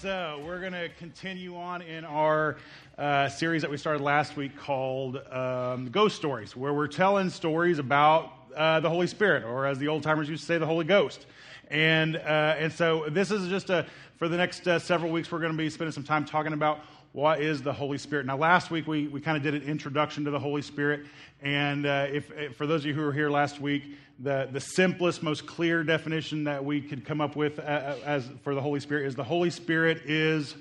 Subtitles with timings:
[0.00, 2.56] so we're going to continue on in our
[2.98, 7.80] uh, series that we started last week called um, Ghost Stories, where we're telling stories
[7.80, 10.84] about uh, the Holy Spirit, or as the old timers used to say, the Holy
[10.84, 11.26] Ghost.
[11.68, 13.86] And, uh, and so this is just a,
[14.18, 16.78] for the next uh, several weeks, we're going to be spending some time talking about
[17.18, 18.26] what is the Holy Spirit.
[18.26, 21.04] Now, last week we, we kind of did an introduction to the Holy Spirit.
[21.42, 23.82] And uh, if, if, for those of you who were here last week,
[24.20, 28.30] the, the simplest, most clear definition that we could come up with uh, uh, as
[28.44, 30.54] for the Holy Spirit is the Holy Spirit is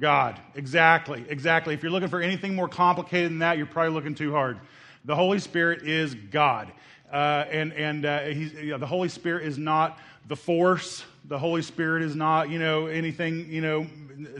[0.00, 0.40] God.
[0.56, 1.72] Exactly, exactly.
[1.72, 4.58] If you're looking for anything more complicated than that, you're probably looking too hard.
[5.04, 6.72] The Holy Spirit is God.
[7.12, 11.04] Uh, and and uh, you know, the Holy Spirit is not the force.
[11.26, 13.86] The Holy Spirit is not, you know, anything, you know,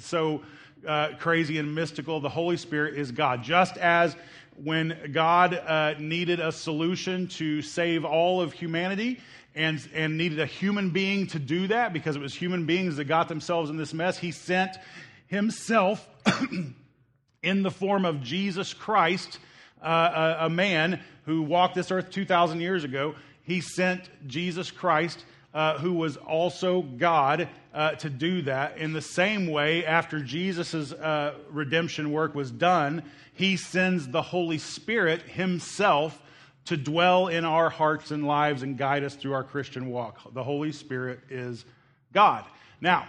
[0.01, 0.43] so
[0.87, 2.21] uh, crazy and mystical.
[2.21, 3.43] The Holy Spirit is God.
[3.43, 4.17] Just as
[4.63, 9.21] when God uh, needed a solution to save all of humanity
[9.55, 13.05] and, and needed a human being to do that because it was human beings that
[13.05, 14.77] got themselves in this mess, he sent
[15.27, 16.09] himself
[17.43, 19.39] in the form of Jesus Christ,
[19.83, 23.15] uh, a, a man who walked this earth 2,000 years ago.
[23.45, 28.79] He sent Jesus Christ uh, who was also God, uh, to do that.
[28.79, 33.03] In the same way, after Jesus' uh, redemption work was done,
[33.35, 36.21] he sends the Holy Spirit himself
[36.67, 40.33] to dwell in our hearts and lives and guide us through our Christian walk.
[40.33, 41.65] The Holy Spirit is
[42.13, 42.45] God.
[42.81, 43.07] Now,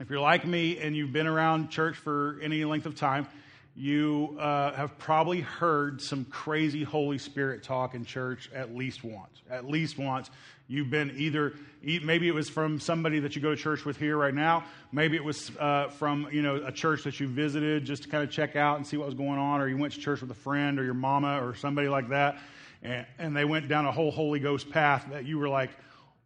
[0.00, 3.28] if you're like me and you've been around church for any length of time,
[3.76, 9.42] you uh, have probably heard some crazy Holy Spirit talk in church at least once.
[9.50, 10.30] At least once.
[10.68, 14.16] You've been either, maybe it was from somebody that you go to church with here
[14.16, 14.64] right now.
[14.92, 18.22] Maybe it was uh, from, you know, a church that you visited just to kind
[18.22, 20.30] of check out and see what was going on, or you went to church with
[20.30, 22.38] a friend or your mama or somebody like that,
[22.82, 25.70] and, and they went down a whole Holy Ghost path that you were like,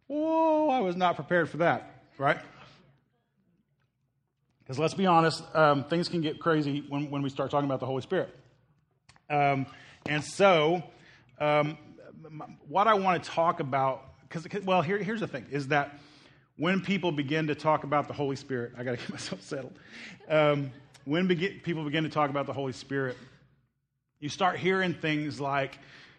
[0.07, 2.37] whoa, I was not prepared for that, right?
[4.65, 7.79] Because let's be honest, um, things can get crazy when, when we start talking about
[7.79, 8.35] the Holy Spirit.
[9.29, 9.67] Um,
[10.07, 10.81] and so,
[11.39, 11.77] um,
[12.67, 15.99] what I want to talk about, because, well, here, here's the thing, is that
[16.57, 19.77] when people begin to talk about the Holy Spirit, I got to get myself settled.
[20.27, 20.71] Um,
[21.03, 23.17] when begin, people begin to talk about the Holy Spirit,
[24.19, 25.77] you start hearing things like,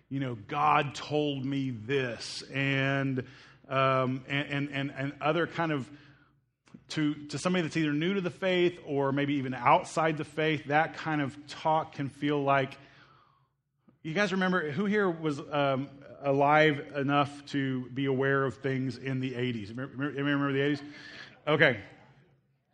[0.09, 3.25] you know, God told me this, and,
[3.69, 5.91] um, and, and, and, and other kind of
[6.91, 10.67] to, to somebody that's either new to the faith or maybe even outside the faith,
[10.67, 12.77] that kind of talk can feel like.
[14.03, 15.89] You guys remember who here was um,
[16.23, 19.71] alive enough to be aware of things in the 80s?
[19.71, 20.81] Remember, remember the 80s?
[21.49, 21.81] Okay.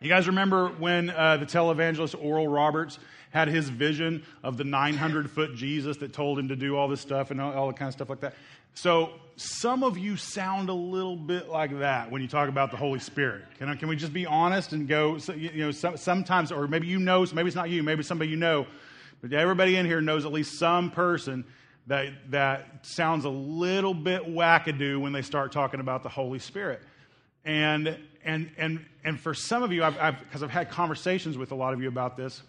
[0.01, 2.99] You guys remember when uh, the televangelist Oral Roberts
[3.31, 7.01] had his vision of the 900 foot Jesus that told him to do all this
[7.01, 8.35] stuff and all, all the kind of stuff like that?
[8.75, 12.77] So some of you sound a little bit like that when you talk about the
[12.77, 13.45] Holy Spirit.
[13.59, 17.27] Can, can we just be honest and go, you know, sometimes, or maybe you know,
[17.33, 18.67] maybe it's not you, maybe somebody you know,
[19.21, 21.45] but everybody in here knows at least some person
[21.87, 26.81] that, that sounds a little bit wackadoo when they start talking about the Holy Spirit.
[27.45, 31.53] And, and, and, and for some of you, because I've, I've, I've had conversations with
[31.53, 32.43] a lot of you about this,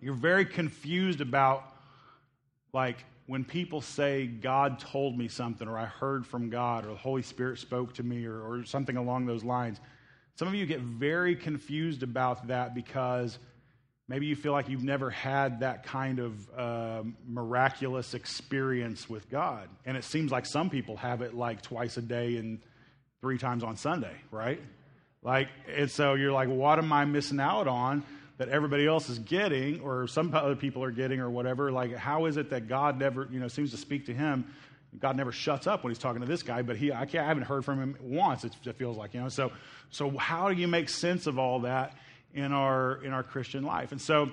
[0.00, 1.64] you're very confused about,
[2.72, 6.96] like, when people say, God told me something, or I heard from God, or the
[6.96, 9.80] Holy Spirit spoke to me, or, or something along those lines,
[10.36, 13.38] some of you get very confused about that because
[14.08, 19.68] maybe you feel like you've never had that kind of uh, miraculous experience with God.
[19.86, 22.60] And it seems like some people have it like twice a day and
[23.20, 24.60] three times on Sunday, right?
[25.22, 28.02] Like, and so you're like, what am I missing out on?
[28.38, 31.70] That everybody else is getting, or some other people are getting, or whatever.
[31.70, 34.46] Like, how is it that God never, you know, seems to speak to him?
[35.00, 37.28] God never shuts up when he's talking to this guy, but he, I, can't, I
[37.28, 38.44] haven't heard from him once.
[38.44, 39.28] It, feels like, you know.
[39.28, 39.52] So,
[39.90, 41.96] so how do you make sense of all that
[42.32, 43.92] in our in our Christian life?
[43.92, 44.30] And so,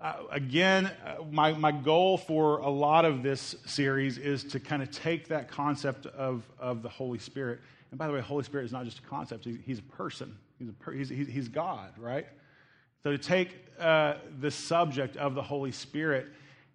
[0.00, 4.82] uh, again, uh, my my goal for a lot of this series is to kind
[4.82, 7.60] of take that concept of of the Holy Spirit.
[7.90, 10.36] And by the way, Holy Spirit is not just a concept; he's, he's a person.
[10.58, 12.26] He's a per, he's, he's God, right?
[13.02, 16.26] So to take uh, the subject of the Holy Spirit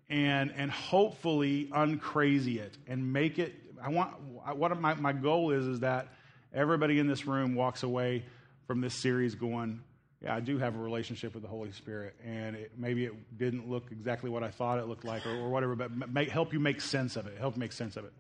[0.10, 4.12] and, and hopefully uncrazy it and make it, I want,
[4.56, 6.10] what my, my goal is, is that
[6.54, 8.26] everybody in this room walks away
[8.66, 9.82] from this series going,
[10.22, 13.70] yeah, I do have a relationship with the Holy Spirit, and it, maybe it didn't
[13.70, 16.60] look exactly what I thought it looked like, or, or whatever, but make, help you
[16.60, 17.38] make sense of it.
[17.38, 18.14] Help make sense of it.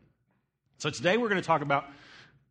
[0.77, 1.85] So today we're going to talk about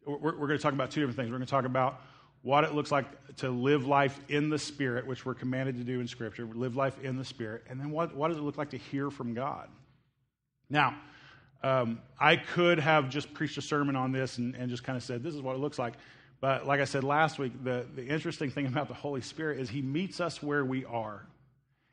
[0.05, 1.31] we're, we're going to talk about two different things.
[1.31, 2.00] We're going to talk about
[2.47, 5.99] what it looks like to live life in the Spirit, which we're commanded to do
[5.99, 8.71] in Scripture, live life in the Spirit, and then what, what does it look like
[8.71, 9.69] to hear from God?
[10.71, 10.95] Now,
[11.65, 15.03] um, I could have just preached a sermon on this and, and just kind of
[15.03, 15.95] said, this is what it looks like.
[16.41, 19.69] But like I said last week, the, the interesting thing about the Holy Spirit is
[19.69, 21.27] He meets us where we are.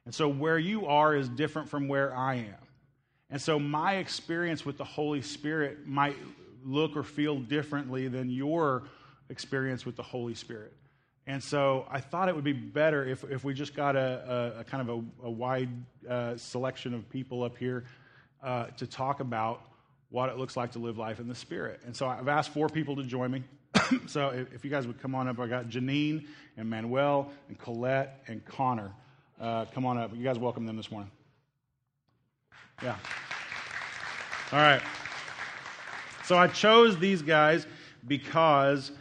[0.06, 2.68] And so where you are is different from where I am.
[3.32, 6.18] And so my experience with the Holy Spirit might
[6.64, 8.84] look or feel differently than your
[9.34, 10.72] experience with the Holy Spirit.
[11.26, 14.60] And so I thought it would be better if, if we just got a, a,
[14.60, 15.70] a kind of a, a wide
[16.08, 17.86] uh, selection of people up here
[18.44, 19.66] uh, to talk about
[20.10, 21.82] what it looks like to live life in the Spirit.
[21.86, 23.44] And so I've asked four people to join me.
[24.06, 27.58] so if, if, you guys would come on up, I got Janine and Manuel and
[27.58, 28.92] Colette and Connor.
[29.42, 30.16] Uh, come on up.
[30.16, 31.10] You guys welcome them this morning.
[32.84, 32.96] Yeah.
[34.52, 34.82] All right.
[36.26, 37.66] So I chose these guys
[38.08, 38.92] because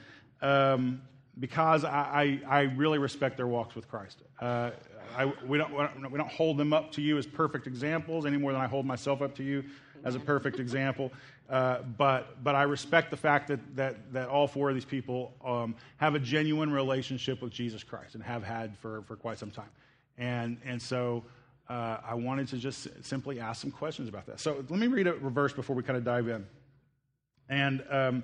[0.42, 1.00] um,
[1.38, 4.18] because I, I, I, really respect their walks with Christ.
[4.40, 4.70] Uh,
[5.16, 5.72] I, we, don't,
[6.10, 8.84] we don't hold them up to you as perfect examples any more than I hold
[8.84, 9.64] myself up to you
[10.04, 11.12] as a perfect example.
[11.48, 15.34] Uh, but, but I respect the fact that, that, that all four of these people
[15.44, 19.50] um, have a genuine relationship with Jesus Christ and have had for, for quite some
[19.50, 19.70] time.
[20.18, 21.24] And, and so
[21.68, 24.40] uh, I wanted to just simply ask some questions about that.
[24.40, 26.46] So let me read a verse before we kind of dive in.
[27.48, 28.22] And um,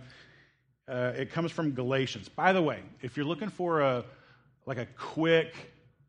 [0.89, 2.29] uh, it comes from Galatians.
[2.29, 4.05] By the way, if you're looking for a
[4.67, 5.55] like a quick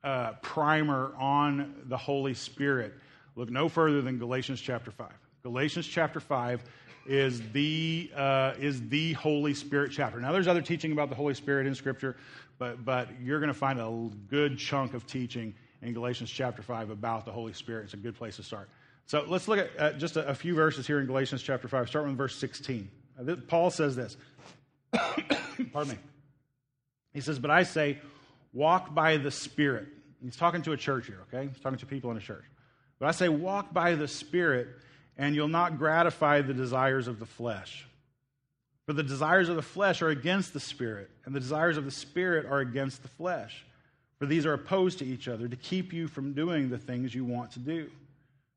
[0.03, 2.93] uh, primer on the Holy Spirit,
[3.35, 5.13] look no further than Galatians chapter five.
[5.43, 6.63] Galatians chapter five
[7.05, 10.19] is the uh, is the Holy Spirit chapter.
[10.19, 12.15] Now, there's other teaching about the Holy Spirit in Scripture,
[12.57, 16.89] but but you're going to find a good chunk of teaching in Galatians chapter five
[16.89, 17.85] about the Holy Spirit.
[17.85, 18.69] It's a good place to start.
[19.05, 21.89] So let's look at uh, just a, a, few verses here in Galatians chapter five.
[21.89, 22.89] Start with verse 16.
[23.19, 24.17] Uh, Paul says this.
[25.71, 25.99] Pardon me.
[27.13, 27.97] He says, But I say,
[28.53, 29.87] walk by the Spirit.
[30.23, 31.49] He's talking to a church here, okay?
[31.51, 32.43] He's talking to people in a church.
[32.99, 34.67] But I say, walk by the Spirit,
[35.17, 37.87] and you'll not gratify the desires of the flesh.
[38.85, 41.91] For the desires of the flesh are against the Spirit, and the desires of the
[41.91, 43.63] Spirit are against the flesh.
[44.17, 47.23] For these are opposed to each other to keep you from doing the things you
[47.23, 47.89] want to do.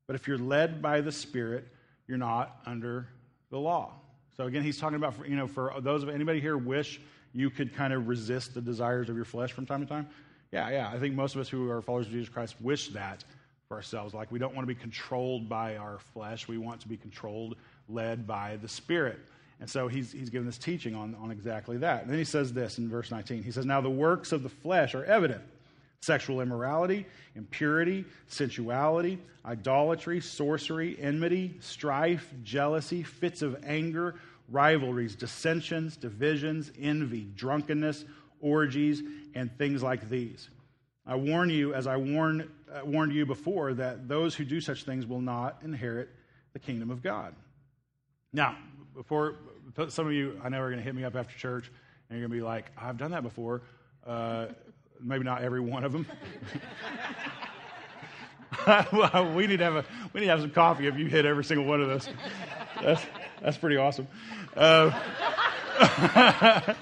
[0.07, 1.65] But if you're led by the Spirit,
[2.07, 3.07] you're not under
[3.49, 3.93] the law.
[4.35, 6.99] So again, he's talking about, you know, for those of anybody here wish
[7.33, 10.07] you could kind of resist the desires of your flesh from time to time.
[10.51, 10.91] Yeah, yeah.
[10.93, 13.23] I think most of us who are followers of Jesus Christ wish that
[13.67, 14.13] for ourselves.
[14.13, 16.47] Like we don't want to be controlled by our flesh.
[16.47, 17.55] We want to be controlled,
[17.89, 19.19] led by the Spirit.
[19.59, 22.03] And so he's, he's given this teaching on, on exactly that.
[22.03, 23.43] And then he says this in verse 19.
[23.43, 25.41] He says, Now the works of the flesh are evident
[26.03, 27.05] sexual immorality,
[27.35, 34.15] impurity, sensuality, idolatry, sorcery, enmity, strife, jealousy, fits of anger,
[34.49, 38.03] rivalries, dissensions, divisions, envy, drunkenness,
[38.41, 39.01] orgies,
[39.33, 40.49] and things like these.
[41.05, 44.83] I warn you, as I warn, uh, warned you before, that those who do such
[44.83, 46.09] things will not inherit
[46.51, 47.33] the kingdom of God.
[48.33, 48.57] Now,
[48.93, 49.35] before
[49.87, 51.71] some of you, I know are going to hit me up after church,
[52.09, 53.61] and you're going to be like, I've done that before.
[54.05, 54.47] Uh,
[55.03, 56.05] maybe not every one of them.
[59.35, 61.43] we need to have a we need to have some coffee if you hit every
[61.43, 62.09] single one of those.
[62.81, 63.01] That's
[63.41, 64.07] that's pretty awesome.
[64.55, 64.91] Uh,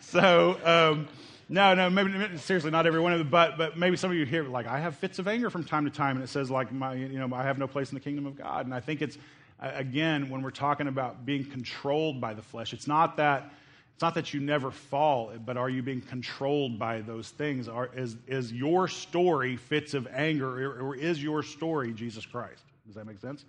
[0.00, 1.08] so um,
[1.48, 4.24] no, no, maybe seriously, not every one of them, but but maybe some of you
[4.24, 6.72] hear like I have fits of anger from time to time, and it says like
[6.72, 9.02] my you know I have no place in the kingdom of God, and I think
[9.02, 9.18] it's
[9.60, 13.52] again when we're talking about being controlled by the flesh, it's not that
[13.94, 17.68] it's not that you never fall, but are you being controlled by those things?
[17.68, 22.64] Are, is, is your story fits of anger, or, is your story Jesus Christ?
[22.86, 23.44] Does that make sense?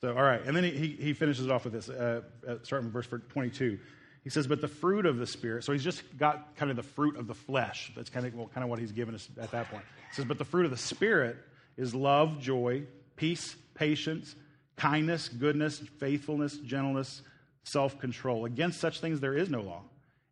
[0.00, 0.42] So, all right.
[0.44, 3.78] And then he, he finishes off with this, uh, uh starting with verse 22.
[4.24, 6.82] He says, But the fruit of the Spirit, so he's just got kind of the
[6.82, 7.92] fruit of the flesh.
[7.94, 9.84] That's kind of, well, kind of what he's given us at that point.
[10.10, 11.36] He says, But the fruit of the Spirit
[11.76, 12.82] is love, joy,
[13.14, 14.34] peace, patience,
[14.74, 17.22] kindness, goodness, faithfulness, gentleness
[17.66, 18.44] self control.
[18.44, 19.82] Against such things there is no law.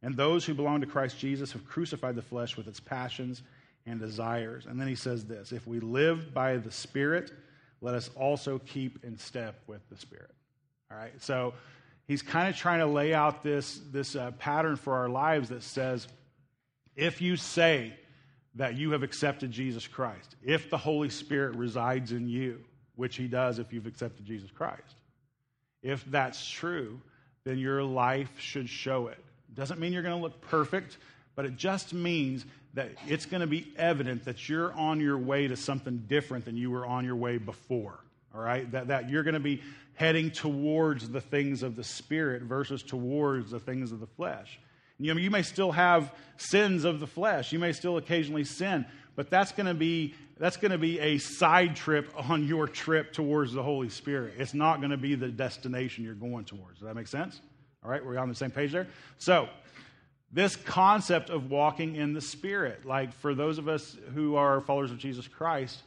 [0.02, 3.42] And those who belong to Christ Jesus have crucified the flesh with its passions
[3.86, 4.66] and desires.
[4.66, 7.32] And then he says this if we live by the Spirit,
[7.80, 10.30] let us also keep in step with the Spirit.
[10.90, 11.12] All right?
[11.20, 11.54] So
[12.06, 15.62] he's kind of trying to lay out this, this uh, pattern for our lives that
[15.62, 16.06] says
[16.96, 17.92] if you say
[18.54, 22.60] that you have accepted Jesus Christ, if the Holy Spirit resides in you,
[22.94, 24.94] which he does if you've accepted Jesus Christ,
[25.82, 27.00] if that's true,
[27.44, 29.22] then your life should show it.
[29.54, 30.96] Doesn't mean you're going to look perfect,
[31.36, 35.46] but it just means that it's going to be evident that you're on your way
[35.46, 38.00] to something different than you were on your way before.
[38.34, 38.70] All right?
[38.72, 39.62] That, that you're going to be
[39.94, 44.58] heading towards the things of the Spirit versus towards the things of the flesh.
[44.98, 47.52] You know, you may still have sins of the flesh.
[47.52, 51.18] You may still occasionally sin, but that's going to be that's going to be a
[51.18, 54.34] side trip on your trip towards the Holy Spirit.
[54.36, 56.80] It's not going to be the destination you're going towards.
[56.80, 57.40] Does that make sense?
[57.84, 58.88] All right, we're on the same page there.
[59.18, 59.48] So,
[60.32, 64.90] this concept of walking in the Spirit, like for those of us who are followers
[64.90, 65.82] of Jesus Christ,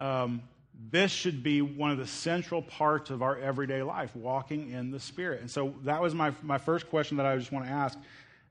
[0.00, 0.42] um,
[0.90, 4.98] this should be one of the central parts of our everyday life, walking in the
[4.98, 5.40] Spirit.
[5.40, 7.96] And so that was my, my first question that I just want to ask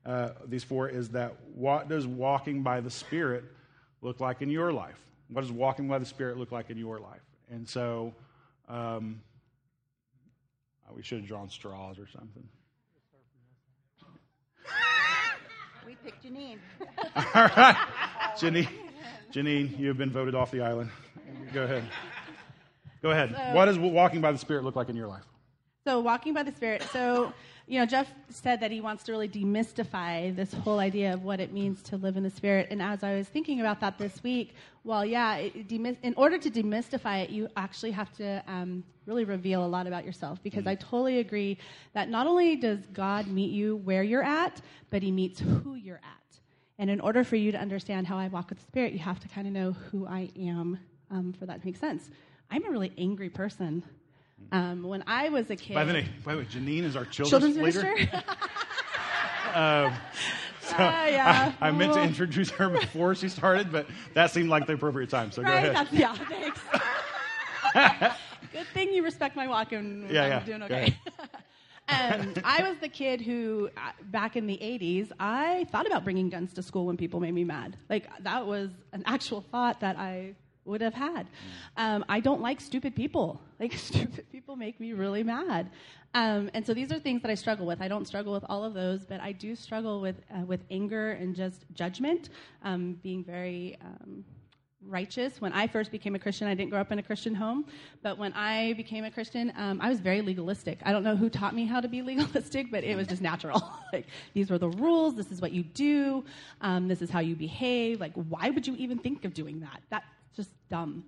[0.06, 3.44] uh, these four is that what does walking by the Spirit
[4.02, 4.98] look like in your life?
[5.28, 7.20] What does walking by the Spirit look like in your life?
[7.50, 8.14] And so
[8.68, 9.20] um,
[10.94, 12.48] we should have drawn straws or something.
[15.86, 16.58] We picked Janine.
[17.16, 17.22] All
[17.56, 17.76] right.
[18.36, 18.68] Janine,
[19.32, 20.90] Janine, you have been voted off the island.
[21.52, 21.84] Go ahead.
[23.02, 23.34] Go ahead.
[23.36, 25.22] So- what does walking by the Spirit look like in your life?
[25.86, 26.82] So, walking by the Spirit.
[26.92, 27.32] So,
[27.68, 31.40] you know, Jeff said that he wants to really demystify this whole idea of what
[31.40, 32.68] it means to live in the Spirit.
[32.70, 34.54] And as I was thinking about that this week,
[34.84, 39.24] well, yeah, it, it in order to demystify it, you actually have to um, really
[39.24, 40.40] reveal a lot about yourself.
[40.44, 41.58] Because I totally agree
[41.92, 45.96] that not only does God meet you where you're at, but He meets who you're
[45.96, 46.38] at.
[46.78, 49.18] And in order for you to understand how I walk with the Spirit, you have
[49.20, 50.78] to kind of know who I am
[51.10, 52.10] um, for that to make sense.
[52.48, 53.82] I'm a really angry person.
[54.52, 57.04] Um, when I was a kid, By the way, by the way, Janine is our
[57.04, 57.82] children's, children's leader.
[57.94, 58.22] minister.
[60.60, 61.52] So Ah, yeah.
[61.60, 65.08] I, I meant to introduce her before she started, but that seemed like the appropriate
[65.10, 65.30] time.
[65.30, 65.62] So right?
[65.62, 65.76] go ahead.
[65.76, 66.14] That's, yeah,
[67.72, 68.16] thanks.
[68.52, 70.40] Good thing you respect my walk and Yeah, I'm yeah.
[70.40, 70.96] doing okay.
[71.88, 76.30] um, I was the kid who, uh, back in the 80s, I thought about bringing
[76.30, 77.76] guns to school when people made me mad.
[77.88, 80.34] Like, that was an actual thought that I
[80.66, 81.28] would have had.
[81.76, 83.40] Um, I don't like stupid people.
[83.58, 85.70] Like, stupid people make me really mad.
[86.12, 87.80] Um, and so these are things that I struggle with.
[87.80, 91.12] I don't struggle with all of those, but I do struggle with, uh, with anger
[91.12, 92.28] and just judgment,
[92.62, 93.78] um, being very.
[93.80, 94.26] Um,
[94.88, 95.40] righteous.
[95.40, 97.66] When I first became a Christian, I didn't grow up in a Christian home,
[98.02, 100.78] but when I became a Christian, um, I was very legalistic.
[100.84, 103.68] I don't know who taught me how to be legalistic, but it was just natural.
[103.92, 105.16] like these were the rules.
[105.16, 106.24] This is what you do.
[106.60, 108.00] Um, this is how you behave.
[108.00, 109.82] Like why would you even think of doing that?
[109.90, 110.06] That's
[110.36, 111.04] just dumb.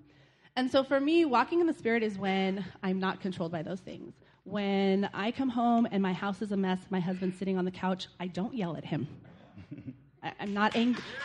[0.56, 3.80] And so for me, walking in the Spirit is when I'm not controlled by those
[3.80, 4.14] things.
[4.44, 7.70] When I come home and my house is a mess, my husband's sitting on the
[7.70, 9.06] couch, I don't yell at him.
[10.22, 11.04] I, I'm not angry.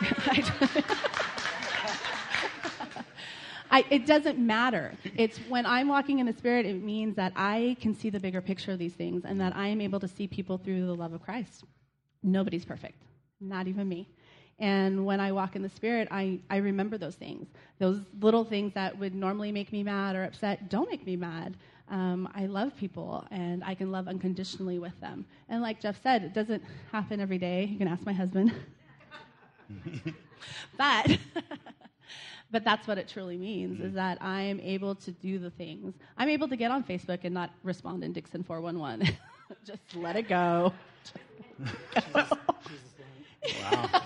[3.70, 4.92] I, it doesn't matter.
[5.16, 8.40] It's when I'm walking in the Spirit, it means that I can see the bigger
[8.40, 11.12] picture of these things and that I am able to see people through the love
[11.12, 11.64] of Christ.
[12.22, 13.02] Nobody's perfect,
[13.40, 14.08] not even me.
[14.58, 17.48] And when I walk in the Spirit, I, I remember those things.
[17.78, 21.56] Those little things that would normally make me mad or upset don't make me mad.
[21.90, 25.26] Um, I love people and I can love unconditionally with them.
[25.48, 27.64] And like Jeff said, it doesn't happen every day.
[27.64, 28.52] You can ask my husband.
[30.78, 31.18] but
[32.50, 35.94] but that's what it truly means is that I am able to do the things.
[36.16, 39.14] I'm able to get on Facebook and not respond in Dixon 411.
[39.64, 40.72] Just let it go.
[43.60, 43.90] Wow.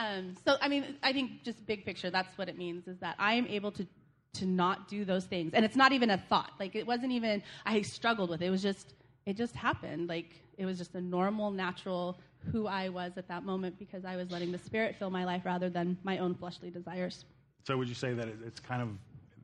[0.00, 3.16] Um, so, I mean, I think just big picture, that's what it means is that
[3.18, 3.86] I am able to
[4.32, 6.52] to not do those things, and it's not even a thought.
[6.60, 8.46] Like it wasn't even I struggled with it.
[8.46, 8.94] It was just
[9.26, 10.08] it just happened.
[10.08, 12.18] Like it was just a normal, natural
[12.52, 15.42] who I was at that moment because I was letting the Spirit fill my life
[15.44, 17.24] rather than my own fleshly desires.
[17.66, 18.88] So would you say that it's kind of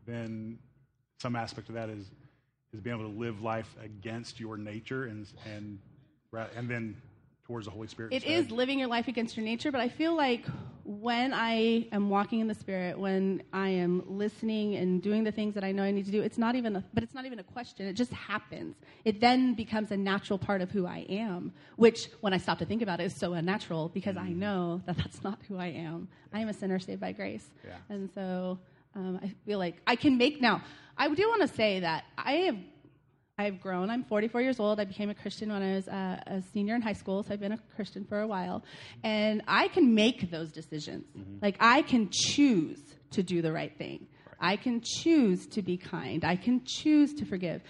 [0.07, 0.59] been
[1.21, 2.07] some aspect of that is
[2.73, 5.79] is being able to live life against your nature and and
[6.57, 6.97] and then
[7.47, 8.13] towards the Holy Spirit?
[8.13, 8.45] It instead?
[8.47, 10.45] is living your life against your nature, but I feel like
[10.85, 15.55] when I am walking in the Spirit, when I am listening and doing the things
[15.55, 17.39] that I know I need to do, it's not even, a, but it's not even
[17.39, 17.87] a question.
[17.87, 18.77] It just happens.
[19.05, 22.65] It then becomes a natural part of who I am, which, when I stop to
[22.65, 26.09] think about it, is so unnatural because I know that that's not who I am.
[26.33, 27.77] I am a sinner saved by grace, Yeah.
[27.89, 28.59] and so
[28.95, 30.63] um, I feel like I can make now.
[30.99, 32.57] I do want to say that I have
[33.39, 33.91] I've grown.
[33.91, 34.81] I'm 44 years old.
[34.81, 37.41] I became a Christian when I was uh, a senior in high school, so I've
[37.41, 38.65] been a Christian for a while.
[39.05, 41.05] And I can make those decisions.
[41.43, 44.07] Like, I can choose to do the right thing.
[44.41, 46.25] I can choose to be kind.
[46.25, 47.63] I can choose to forgive.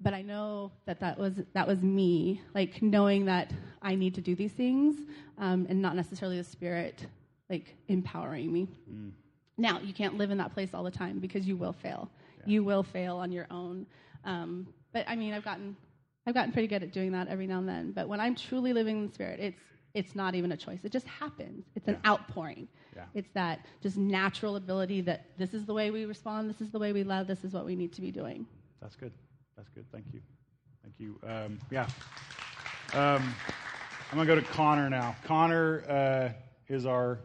[0.00, 4.20] But I know that that was, that was me, like knowing that I need to
[4.20, 4.96] do these things
[5.38, 7.06] um, and not necessarily the Spirit,
[7.48, 8.66] like, empowering me.
[9.56, 12.10] Now, you can't live in that place all the time because you will fail.
[12.46, 13.86] You will fail on your own.
[14.24, 15.76] Um, but I mean, I've gotten,
[16.26, 17.92] I've gotten pretty good at doing that every now and then.
[17.92, 19.60] But when I'm truly living in the Spirit, it's,
[19.92, 20.78] it's not even a choice.
[20.84, 21.66] It just happens.
[21.74, 22.10] It's an Yeah.
[22.12, 22.68] outpouring.
[22.96, 23.04] Yeah.
[23.12, 26.78] It's that just natural ability that this is the way we respond, this is the
[26.78, 28.46] way we love, this is what we need to be doing.
[28.80, 29.12] That's good.
[29.56, 29.84] That's good.
[29.92, 30.20] Thank you.
[30.82, 31.18] Thank you.
[31.28, 31.86] Um, yeah.
[32.92, 33.34] Um,
[34.10, 35.16] I'm going to go to Connor now.
[35.24, 37.18] Connor uh, is our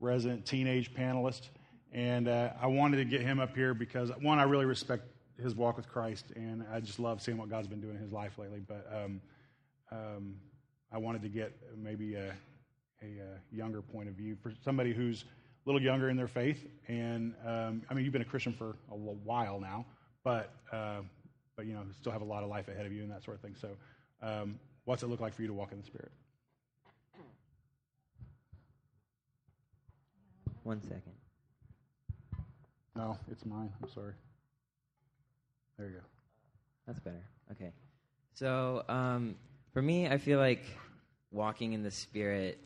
[0.00, 1.48] resident teenage panelist,
[1.92, 5.04] and uh, I wanted to get him up here because, one, I really respect
[5.42, 8.12] his walk with Christ, and I just love seeing what God's been doing in his
[8.12, 8.60] life lately.
[8.66, 9.20] But um,
[9.90, 10.36] um,
[10.92, 12.34] I wanted to get maybe a,
[13.02, 16.66] a, uh younger point of view for somebody who's a little younger in their faith.
[16.88, 19.86] And um, I mean, you've been a Christian for a while now,
[20.22, 21.00] but uh,
[21.56, 23.36] but you know, still have a lot of life ahead of you and that sort
[23.36, 23.54] of thing.
[23.60, 23.70] So,
[24.22, 26.12] um, what's it look like for you to walk in the Spirit?
[30.62, 31.12] One second.
[32.96, 33.70] No, it's mine.
[33.82, 34.14] I'm sorry.
[35.78, 36.00] There you go.
[36.86, 37.24] That's better.
[37.52, 37.72] Okay.
[38.34, 39.36] So um,
[39.72, 40.64] for me, I feel like
[41.30, 42.58] walking in the Spirit.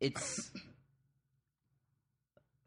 [0.00, 0.50] It's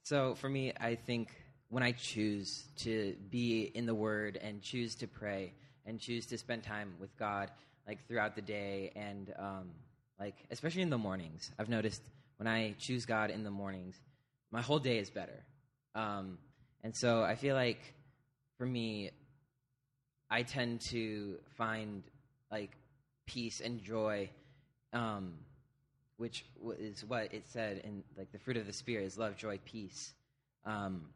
[0.03, 0.73] so for me.
[0.79, 1.29] I think
[1.69, 5.53] when I choose to be in the Word and choose to pray
[5.85, 7.49] and choose to spend time with God,
[7.87, 9.69] like throughout the day, and um,
[10.19, 12.01] like especially in the mornings, I've noticed
[12.37, 13.99] when I choose God in the mornings,
[14.51, 15.43] my whole day is better.
[15.95, 16.37] Um,
[16.83, 17.79] and so I feel like
[18.61, 19.09] for me,
[20.29, 22.03] I tend to find
[22.51, 22.69] like
[23.25, 24.29] peace and joy,
[24.93, 25.33] um,
[26.17, 26.45] which
[26.77, 30.13] is what it said in like the fruit of the spirit is love, joy, peace.
[30.63, 31.07] Um,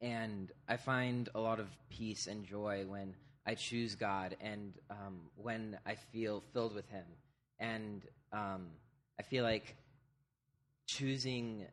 [0.00, 3.14] and I find a lot of peace and joy when
[3.46, 7.06] I choose God and um, when I feel filled with Him.
[7.60, 8.02] And
[8.32, 8.66] um,
[9.20, 9.76] I feel like
[10.88, 11.66] choosing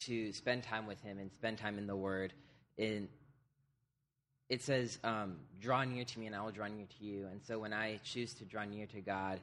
[0.00, 2.32] to spend time with Him and spend time in the Word
[2.78, 3.06] in
[4.48, 7.42] it says, um, "Draw near to me, and I will draw near to you." And
[7.42, 9.40] so, when I choose to draw near to God,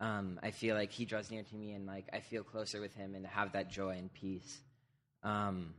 [0.00, 2.94] um, I feel like He draws near to me, and like I feel closer with
[2.94, 4.60] Him, and have that joy and peace.
[5.22, 5.74] Um,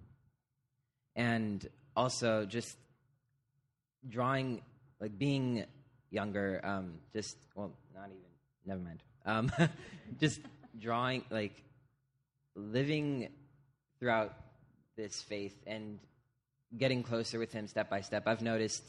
[1.15, 1.65] and
[1.95, 2.77] also, just
[4.07, 4.61] drawing,
[4.99, 5.65] like being
[6.09, 8.21] younger, um, just well, not even.
[8.65, 9.03] Never mind.
[9.25, 9.51] Um,
[10.19, 10.39] just
[10.79, 11.63] drawing, like
[12.55, 13.29] living
[13.99, 14.33] throughout
[14.95, 15.99] this faith and
[16.77, 18.83] getting closer with him step by step, I've noticed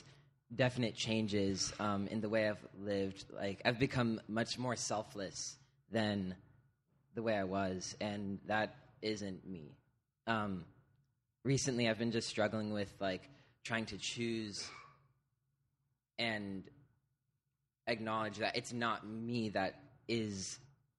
[0.54, 3.24] definite changes um, in the way I've lived.
[3.34, 5.56] Like I've become much more selfless
[5.90, 6.34] than
[7.14, 9.76] the way I was, and that isn't me.
[10.26, 10.64] Um,
[11.44, 13.28] recently, I've been just struggling with like
[13.64, 14.68] trying to choose
[16.18, 16.62] and
[17.86, 20.58] acknowledge that it's not me that is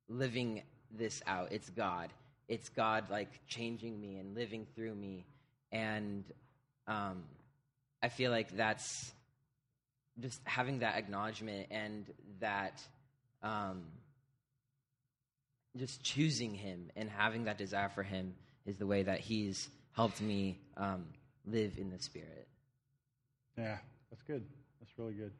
[0.10, 1.52] living this out.
[1.52, 2.12] It's God.
[2.48, 5.26] It's God like changing me and living through me,
[5.72, 6.24] and
[6.88, 7.24] um,
[8.02, 9.12] I feel like that's
[10.20, 12.06] just having that acknowledgement and
[12.40, 12.82] that
[13.44, 13.84] um,
[15.76, 18.34] just choosing Him and having that desire for Him
[18.66, 21.06] is the way that He's helped me um,
[21.46, 22.48] live in the Spirit.
[23.58, 23.78] Yeah,
[24.10, 24.44] that's good.
[24.80, 25.32] That's really good.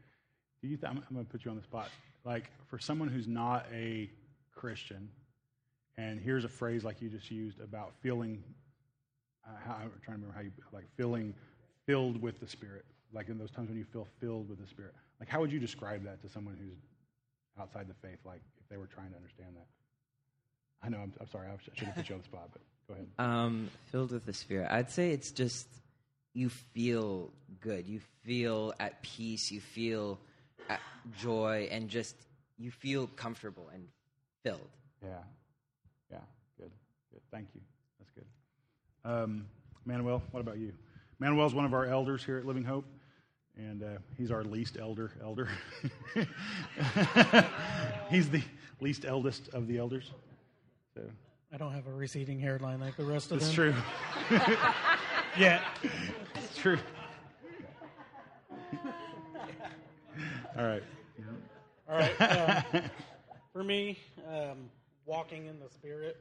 [0.62, 0.78] Do you?
[0.78, 1.90] Th- I'm, I'm going to put you on the spot.
[2.26, 4.10] Like for someone who's not a
[4.56, 5.10] Christian,
[5.98, 8.44] and here's a phrase like you just used about feeling.
[9.66, 11.34] How, I'm trying to remember how you like feeling
[11.86, 12.86] filled with the Spirit.
[13.14, 14.94] Like in those times when you feel filled with the Spirit.
[15.20, 16.78] Like how would you describe that to someone who's
[17.60, 18.20] outside the faith?
[18.26, 19.68] Like if they were trying to understand that.
[20.84, 20.98] I know.
[20.98, 21.48] I'm, I'm sorry.
[21.48, 23.08] I should have put you on the spot, but go ahead.
[23.18, 24.68] Um, filled with the Spirit.
[24.70, 25.68] I'd say it's just
[26.34, 27.32] you feel
[27.62, 27.88] good.
[27.88, 29.52] You feel at peace.
[29.52, 30.20] You feel
[30.70, 30.80] at
[31.18, 32.16] joy, and just
[32.60, 33.88] you feel comfortable and
[34.44, 34.70] filled.
[35.04, 35.10] Yeah.
[36.12, 36.18] Yeah.
[36.60, 36.72] Good.
[37.12, 37.22] Good.
[37.32, 37.62] Thank you.
[39.08, 39.24] That's.
[39.24, 39.46] Um,
[39.86, 40.74] Manuel, what about you?
[41.20, 42.86] Manuel's one of our elders here at Living Hope,
[43.56, 45.50] and uh, he's our least elder elder.
[48.10, 48.42] he's the
[48.82, 50.12] least eldest of the elders.
[50.94, 51.04] So
[51.54, 53.74] I don't have a receding hairline like the rest of it's them.
[54.30, 54.40] true.
[55.38, 55.64] Yeah.
[56.34, 56.80] It's true.
[60.58, 60.82] All right.
[61.88, 62.20] All right.
[62.20, 62.62] Uh,
[63.54, 64.72] for me, um,
[65.06, 66.18] walking in the Spirit,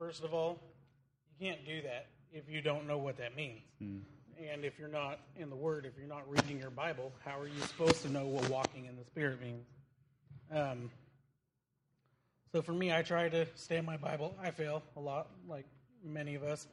[0.00, 0.58] first of all,
[1.38, 3.62] you can't do that if you don't know what that means.
[4.52, 7.46] And if you're not in the Word, if you're not reading your Bible, how are
[7.46, 9.64] you supposed to know what walking in the Spirit means?
[10.52, 10.90] Um,
[12.52, 14.36] so for me, I try to stay in my Bible.
[14.42, 15.64] I fail a lot, like
[16.04, 16.66] many of us.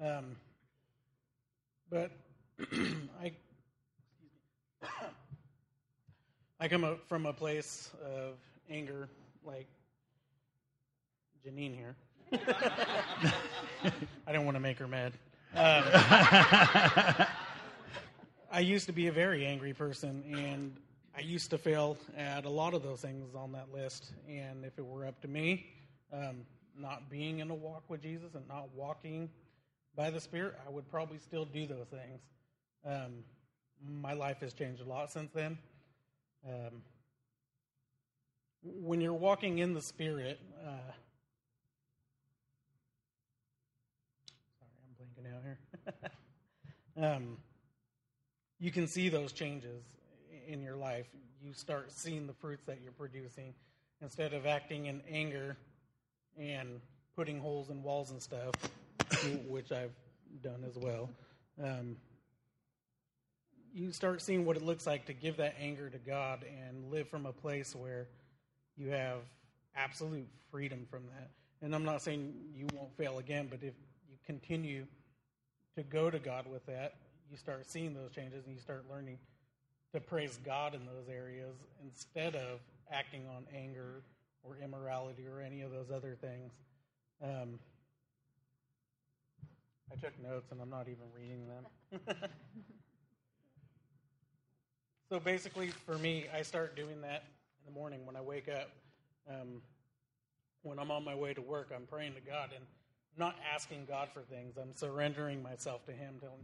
[0.00, 0.36] Um,
[1.90, 2.10] but
[3.22, 3.32] I
[6.58, 8.34] I come from a place of
[8.70, 9.08] anger,
[9.44, 9.66] like
[11.46, 11.96] Janine here.
[14.26, 15.12] I don't want to make her mad.
[15.54, 15.84] Um,
[18.50, 20.76] I used to be a very angry person, and
[21.16, 24.12] I used to fail at a lot of those things on that list.
[24.28, 25.66] And if it were up to me,
[26.12, 26.46] um,
[26.78, 29.28] not being in a walk with Jesus and not walking
[29.94, 32.20] by the Spirit, I would probably still do those things.
[32.84, 33.24] Um,
[33.84, 35.58] my life has changed a lot since then.
[36.46, 36.82] Um,
[38.62, 40.68] when you're walking in the Spirit, uh,
[44.58, 45.58] sorry, I'm blanking out here.
[46.96, 47.36] um,
[48.58, 49.82] you can see those changes
[50.46, 51.06] in your life.
[51.42, 53.54] You start seeing the fruits that you're producing,
[54.00, 55.56] instead of acting in anger
[56.38, 56.80] and
[57.16, 58.54] putting holes in walls and stuff,
[59.48, 59.94] which I've
[60.42, 61.10] done as well.
[61.62, 61.96] Um,
[63.74, 67.08] you start seeing what it looks like to give that anger to God and live
[67.08, 68.06] from a place where
[68.76, 69.18] you have
[69.74, 71.30] absolute freedom from that.
[71.62, 73.74] And I'm not saying you won't fail again, but if
[74.10, 74.86] you continue
[75.76, 76.94] to go to God with that,
[77.30, 79.18] you start seeing those changes and you start learning
[79.94, 81.54] to praise God in those areas
[81.84, 84.02] instead of acting on anger
[84.42, 86.52] or immorality or any of those other things.
[87.22, 87.58] Um,
[89.90, 92.00] I took notes and I'm not even reading them.
[95.10, 97.24] so basically, for me, I start doing that
[97.60, 98.70] in the morning when I wake up.
[99.28, 99.62] Um,
[100.62, 102.64] when I'm on my way to work, I'm praying to God and
[103.16, 104.56] not asking God for things.
[104.56, 106.40] I'm surrendering myself to Him, telling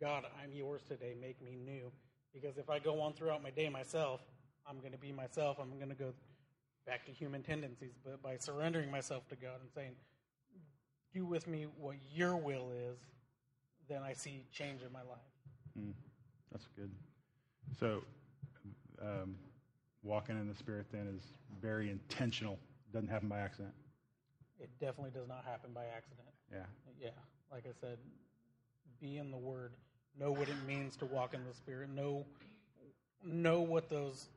[0.00, 1.14] God, I'm yours today.
[1.20, 1.90] Make me new.
[2.32, 4.20] Because if I go on throughout my day myself,
[4.68, 5.58] I'm going to be myself.
[5.60, 6.12] I'm going to go
[6.86, 7.94] back to human tendencies.
[8.04, 9.92] But by surrendering myself to God and saying,
[11.12, 12.98] do with me what your will is,
[13.88, 15.94] then I see change in my life.
[16.52, 16.90] That's good.
[17.78, 18.02] So,
[19.00, 19.36] um,
[20.02, 21.22] walking in the Spirit then is
[21.60, 22.58] very intentional.
[22.92, 23.74] Doesn't happen by accident.
[24.60, 26.28] It definitely does not happen by accident.
[26.52, 26.64] Yeah.
[27.00, 27.10] Yeah,
[27.52, 27.98] like I said,
[29.00, 29.72] be in the Word.
[30.18, 31.90] Know what it means to walk in the Spirit.
[31.90, 32.26] Know
[33.24, 34.28] know what those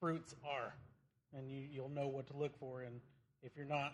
[0.00, 0.74] fruits are,
[1.36, 2.82] and you, you'll know what to look for.
[2.82, 3.00] And
[3.42, 3.92] if you're not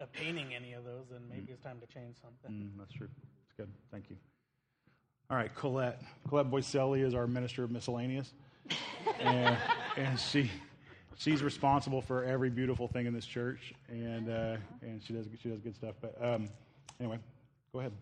[0.00, 2.50] obtaining any of those, then maybe it's time to change something.
[2.50, 3.08] Mm, that's true.
[3.44, 3.68] It's good.
[3.90, 4.16] Thank you.
[5.30, 6.00] All right, Colette.
[6.28, 8.32] Colette Boycelli is our minister of miscellaneous,
[9.20, 9.56] and,
[9.96, 10.50] and she
[11.18, 15.50] she's responsible for every beautiful thing in this church, and uh, and she does she
[15.50, 15.94] does good stuff.
[16.00, 16.48] But um,
[16.98, 17.18] anyway,
[17.72, 17.92] go ahead.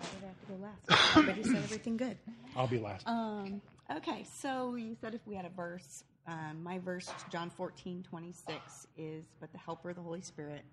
[0.00, 1.16] I have to go last?
[1.16, 2.18] Everybody said everything good.
[2.56, 3.06] I'll be last.
[3.06, 3.60] Um,
[3.96, 8.86] okay, so you said if we had a verse, um, my verse, John 14, 26,
[8.96, 10.64] is But the Helper, of the Holy Spirit,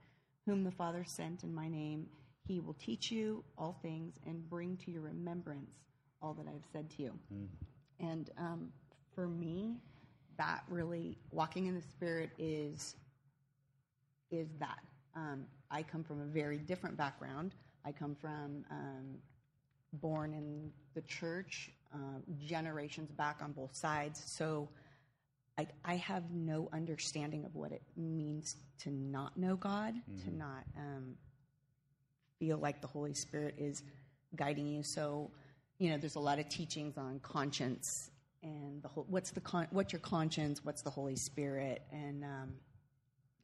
[0.45, 2.07] whom the Father sent in my name,
[2.47, 5.75] he will teach you all things and bring to your remembrance
[6.21, 7.11] all that I have said to you.
[7.99, 8.69] And um,
[9.13, 9.75] for me,
[10.37, 12.95] that really, walking in the Spirit is
[14.31, 14.79] is that.
[15.15, 17.53] Um, I come from a very different background.
[17.85, 19.17] I come from um,
[19.93, 24.21] born in the church, uh, generations back on both sides.
[24.25, 24.69] So
[25.57, 30.63] I, I have no understanding of what it means to not know God, to not
[30.77, 31.15] um,
[32.39, 33.83] feel like the Holy Spirit is
[34.35, 34.83] guiding you.
[34.83, 35.29] So,
[35.77, 38.11] you know, there's a lot of teachings on conscience
[38.43, 42.53] and the whole, what's the con- what's your conscience, what's the Holy Spirit, and um,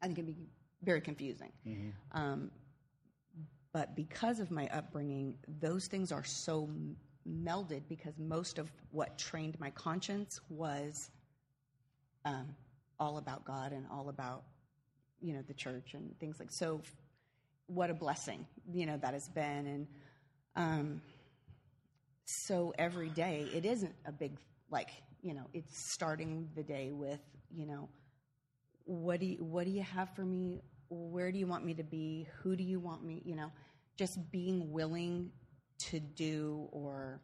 [0.02, 0.48] I think it'd be
[0.84, 1.52] very confusing.
[2.14, 2.52] Um,
[3.74, 6.96] but because of my upbringing, those things are so m-
[7.30, 11.12] melded because most of what trained my conscience was
[12.26, 12.56] um,
[13.00, 14.44] all about God and all about
[15.22, 16.82] you know the church and things like so.
[17.68, 19.88] What a blessing, you know, that has been, and
[20.56, 21.02] um,
[22.26, 24.32] so every day it isn't a big
[24.70, 24.90] like
[25.22, 27.90] you know it's starting the day with you know
[28.88, 30.62] what do you, what do you have for me?
[30.90, 32.28] Where do you want me to be?
[32.42, 33.22] Who do you want me?
[33.26, 33.52] You know,
[33.98, 35.30] just being willing
[35.80, 37.20] to do or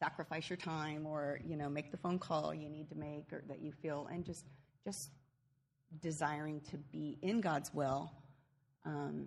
[0.00, 3.44] sacrifice your time or you know make the phone call you need to make or
[3.46, 4.46] that you feel and just
[4.82, 5.10] just
[6.00, 8.10] desiring to be in God's will.
[8.86, 9.26] Um,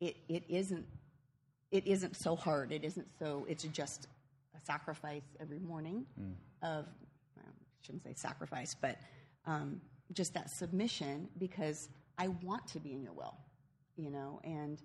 [0.00, 0.84] it it isn't
[1.70, 2.72] it isn't so hard.
[2.72, 3.46] It isn't so.
[3.48, 4.08] It's just
[4.66, 6.04] sacrifice every morning
[6.62, 6.86] of
[7.36, 8.98] well, I shouldn't say sacrifice, but
[9.46, 9.80] um,
[10.12, 13.36] just that submission because I want to be in your will,
[13.96, 14.82] you know, and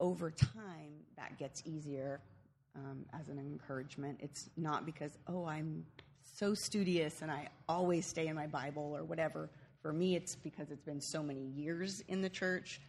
[0.00, 2.20] over time that gets easier
[2.74, 4.18] um, as an encouragement.
[4.22, 5.84] It's not because oh I'm
[6.34, 9.50] so studious and I always stay in my Bible or whatever.
[9.80, 12.80] For me, it's because it's been so many years in the church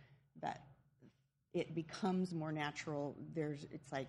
[0.41, 0.61] that
[1.53, 3.15] it becomes more natural.
[3.33, 4.07] There's, it's like,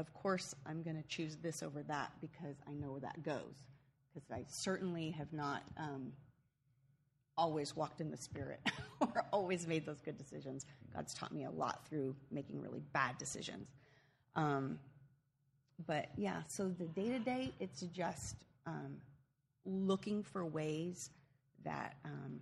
[0.00, 3.68] of course, I'm going to choose this over that because I know where that goes.
[4.12, 6.12] Because I certainly have not um,
[7.36, 8.60] always walked in the Spirit
[9.00, 10.66] or always made those good decisions.
[10.92, 13.68] God's taught me a lot through making really bad decisions.
[14.34, 14.78] Um,
[15.86, 18.36] but yeah, so the day to day, it's just
[18.66, 18.96] um,
[19.64, 21.10] looking for ways
[21.64, 22.40] that um,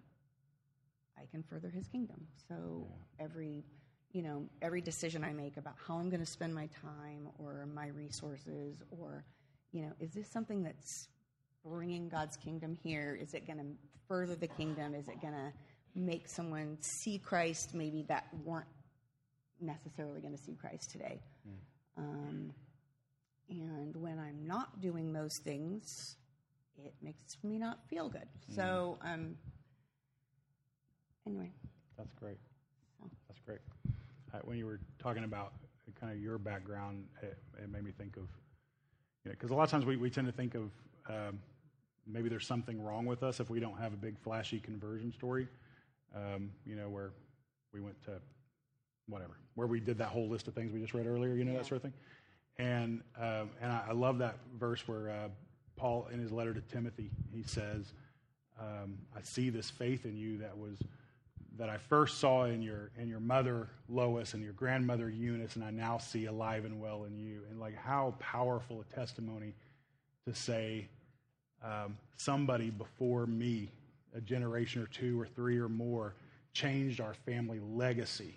[1.18, 2.26] I can further His kingdom.
[2.48, 2.86] So
[3.18, 3.64] every,
[4.12, 7.66] you know, every decision I make about how I'm going to spend my time or
[7.74, 9.24] my resources, or
[9.72, 11.08] you know, is this something that's
[11.64, 13.18] bringing God's kingdom here?
[13.20, 13.66] Is it going to
[14.06, 14.94] further the kingdom?
[14.94, 15.52] Is it going to
[15.94, 18.66] make someone see Christ maybe that weren't
[19.60, 21.20] necessarily going to see Christ today?
[21.98, 22.52] Um,
[23.50, 26.16] and when I'm not doing those things,
[26.82, 28.28] it makes me not feel good.
[28.54, 29.36] So, um,
[31.26, 31.50] anyway,
[31.96, 32.38] That's great.
[33.28, 33.60] That's great.
[34.44, 35.52] When you were talking about
[36.00, 38.24] kind of your background, it, it made me think of,
[39.24, 40.70] you know, because a lot of times we, we tend to think of
[41.08, 41.40] um,
[42.06, 45.48] maybe there's something wrong with us if we don't have a big flashy conversion story,
[46.14, 47.12] um, you know, where
[47.72, 48.12] we went to
[49.08, 51.54] whatever, where we did that whole list of things we just read earlier, you know,
[51.54, 51.94] that sort of thing.
[52.58, 55.28] And, um, and I, I love that verse where uh,
[55.76, 57.92] Paul, in his letter to Timothy, he says,
[58.60, 60.78] um, I see this faith in you that was
[61.58, 65.64] that I first saw in your in your mother Lois and your grandmother Eunice, and
[65.64, 67.42] I now see alive and well in you.
[67.50, 69.54] And like how powerful a testimony
[70.26, 70.88] to say
[71.64, 73.70] um, somebody before me,
[74.14, 76.14] a generation or two or three or more,
[76.52, 78.34] changed our family legacy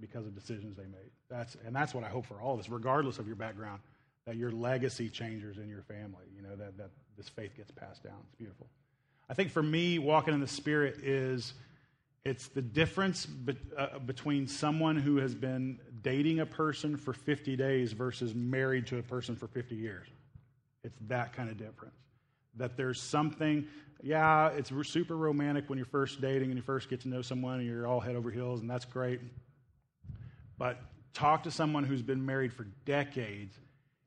[0.00, 1.10] because of decisions they made.
[1.30, 3.80] That's and that's what I hope for all of us, regardless of your background,
[4.26, 6.26] that your legacy changers in your family.
[6.36, 8.18] You know that that this faith gets passed down.
[8.26, 8.66] It's beautiful.
[9.30, 11.54] I think for me, walking in the Spirit is
[12.24, 17.56] it's the difference be, uh, between someone who has been dating a person for 50
[17.56, 20.08] days versus married to a person for 50 years.
[20.84, 21.94] It's that kind of difference.
[22.56, 23.66] That there's something,
[24.02, 27.60] yeah, it's super romantic when you're first dating and you first get to know someone
[27.60, 29.20] and you're all head over heels, and that's great.
[30.58, 30.80] But
[31.14, 33.56] talk to someone who's been married for decades,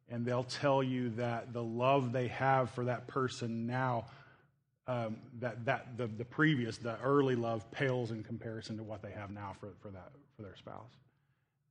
[0.09, 4.05] and they'll tell you that the love they have for that person now
[4.91, 9.11] um, that that the, the previous the early love pales in comparison to what they
[9.11, 10.91] have now for, for that for their spouse.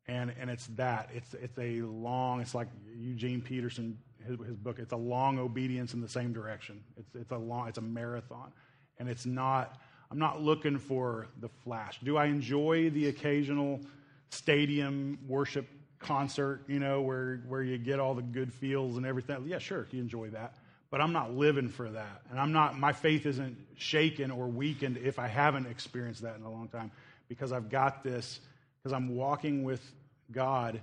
[0.09, 4.79] And and it's that it's it's a long it's like Eugene Peterson his, his book
[4.79, 6.83] it's a long obedience in the same direction.
[6.97, 8.53] It's it's a long it's a marathon.
[8.99, 9.79] And it's not
[10.11, 12.01] I'm not looking for the flash.
[12.03, 13.81] Do I enjoy the occasional
[14.31, 19.45] stadium worship concert you know where where you get all the good feels and everything?
[19.45, 20.55] Yeah sure you enjoy that
[20.91, 22.23] but I'm not living for that.
[22.31, 26.43] And I'm not, my faith isn't shaken or weakened if I haven't experienced that in
[26.43, 26.91] a long time
[27.29, 28.41] because I've got this,
[28.83, 29.81] because I'm walking with
[30.33, 30.81] God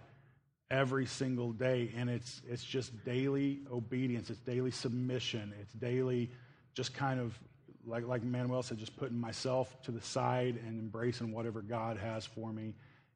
[0.72, 1.92] every single day.
[1.98, 6.32] And it's, it's just daily obedience, it's daily submission, it's daily
[6.74, 7.38] just kind of,
[7.86, 12.26] like, like Manuel said, just putting myself to the side and embracing whatever God has
[12.26, 12.76] for me.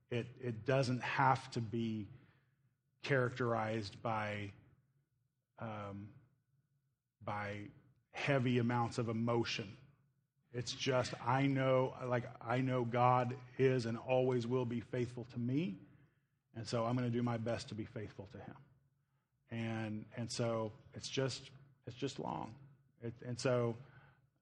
[0.10, 2.08] It, it doesn't have to be
[3.04, 4.52] characterized by,
[5.60, 6.08] um,
[7.26, 7.58] by
[8.12, 9.68] heavy amounts of emotion.
[10.54, 15.40] It's just I know like I know God is and always will be faithful to
[15.40, 15.78] me.
[16.56, 18.56] And so I'm going to do my best to be faithful to him.
[19.52, 21.50] And and so it's just
[21.88, 22.54] it's just long.
[23.02, 23.76] It, and so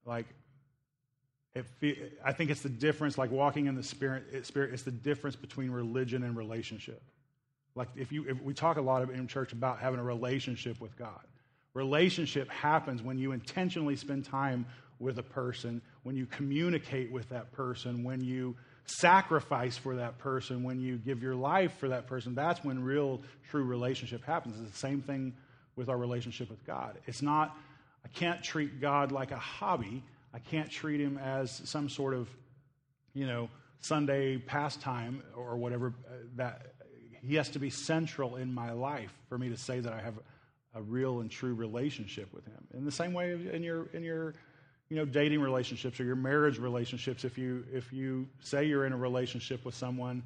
[0.05, 0.25] like
[1.81, 4.73] it, I think it's the difference, like walking in the spirit, spirit.
[4.73, 7.01] It's the difference between religion and relationship.
[7.75, 10.79] Like if you, if we talk a lot of in church about having a relationship
[10.79, 11.21] with God,
[11.73, 14.65] Relationship happens when you intentionally spend time
[14.99, 18.55] with a person, when you communicate with that person, when you
[18.85, 22.35] sacrifice for that person, when you give your life for that person.
[22.35, 24.59] That's when real, true relationship happens.
[24.59, 25.33] It's the same thing
[25.75, 26.97] with our relationship with God.
[27.05, 27.55] It's not,
[28.03, 30.03] I can't treat God like a hobby.
[30.33, 32.27] I can't treat him as some sort of,
[33.13, 35.93] you know, Sunday pastime or whatever.
[36.07, 36.73] Uh, that
[37.21, 40.15] he has to be central in my life for me to say that I have
[40.75, 42.67] a real and true relationship with him.
[42.73, 44.33] In the same way in your in your
[44.89, 48.93] you know dating relationships or your marriage relationships if you if you say you're in
[48.93, 50.23] a relationship with someone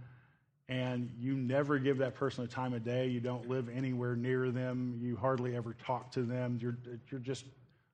[0.70, 4.50] and you never give that person a time of day, you don't live anywhere near
[4.50, 6.78] them, you hardly ever talk to them, you're
[7.10, 7.46] you're just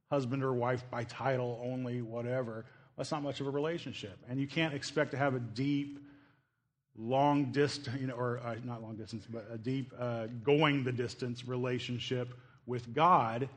[0.10, 2.66] husband or wife by title only, whatever.
[2.98, 4.18] That's not much of a relationship.
[4.30, 6.00] And you can't expect to have a deep
[7.00, 10.92] long distance, you know, or uh, not long distance, but a deep uh, going the
[10.92, 12.34] distance relationship
[12.66, 13.48] with God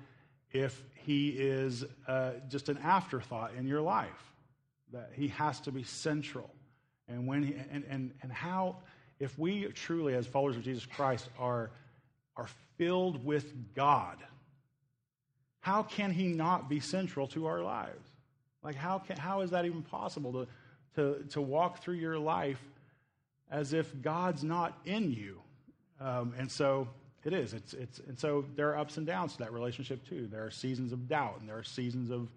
[0.53, 4.33] if He is uh, just an afterthought in your life.
[4.93, 6.51] That He has to be central.
[7.09, 8.77] And when he, and, and, and how,
[9.19, 11.71] if we truly, as followers of Jesus Christ, are,
[12.37, 14.19] are filled with God,
[15.61, 18.09] how can He not be central to our lives?
[18.63, 20.47] Like, how, can, how is that even possible to,
[20.95, 22.63] to, to walk through your life
[23.53, 25.41] as if God's not in you.
[26.01, 26.89] Um, and so
[27.23, 27.53] it is.
[27.53, 30.27] It's, it's, and so there are ups and downs to that relationship too.
[30.27, 32.29] There are seasons of doubt, and there are seasons of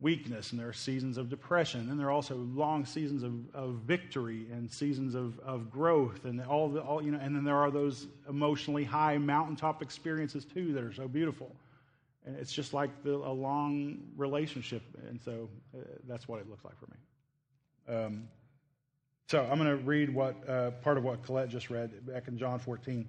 [0.00, 3.76] weakness, and there are seasons of depression, and there are also long seasons of, of
[3.86, 7.18] victory and seasons of, of growth, and all the all you know.
[7.22, 11.54] And then there are those emotionally high mountaintop experiences too that are so beautiful.
[12.26, 16.64] And it's just like the, a long relationship, and so uh, that's what it looks
[16.64, 17.96] like for me.
[17.96, 18.28] Um,
[19.32, 22.36] so I'm going to read what uh, part of what Colette just read back in
[22.36, 23.08] John 14.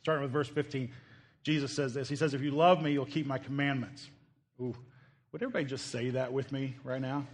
[0.00, 0.92] Starting with verse 15,
[1.42, 4.08] Jesus says this He says, If you love me, you'll keep my commandments.
[4.60, 4.76] Ooh,
[5.32, 7.26] would everybody just say that with me right now?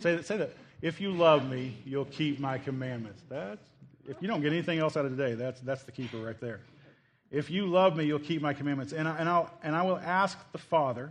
[0.00, 0.26] Say that.
[0.26, 0.50] Say that.
[0.82, 3.22] If you love me, you'll keep my commandments.
[3.30, 3.66] That's
[4.06, 6.60] if you don't get anything else out of today, that's that's the keeper right there.
[7.30, 9.96] If you love me, you'll keep my commandments, and I, and I'll and I will
[9.96, 11.10] ask the Father,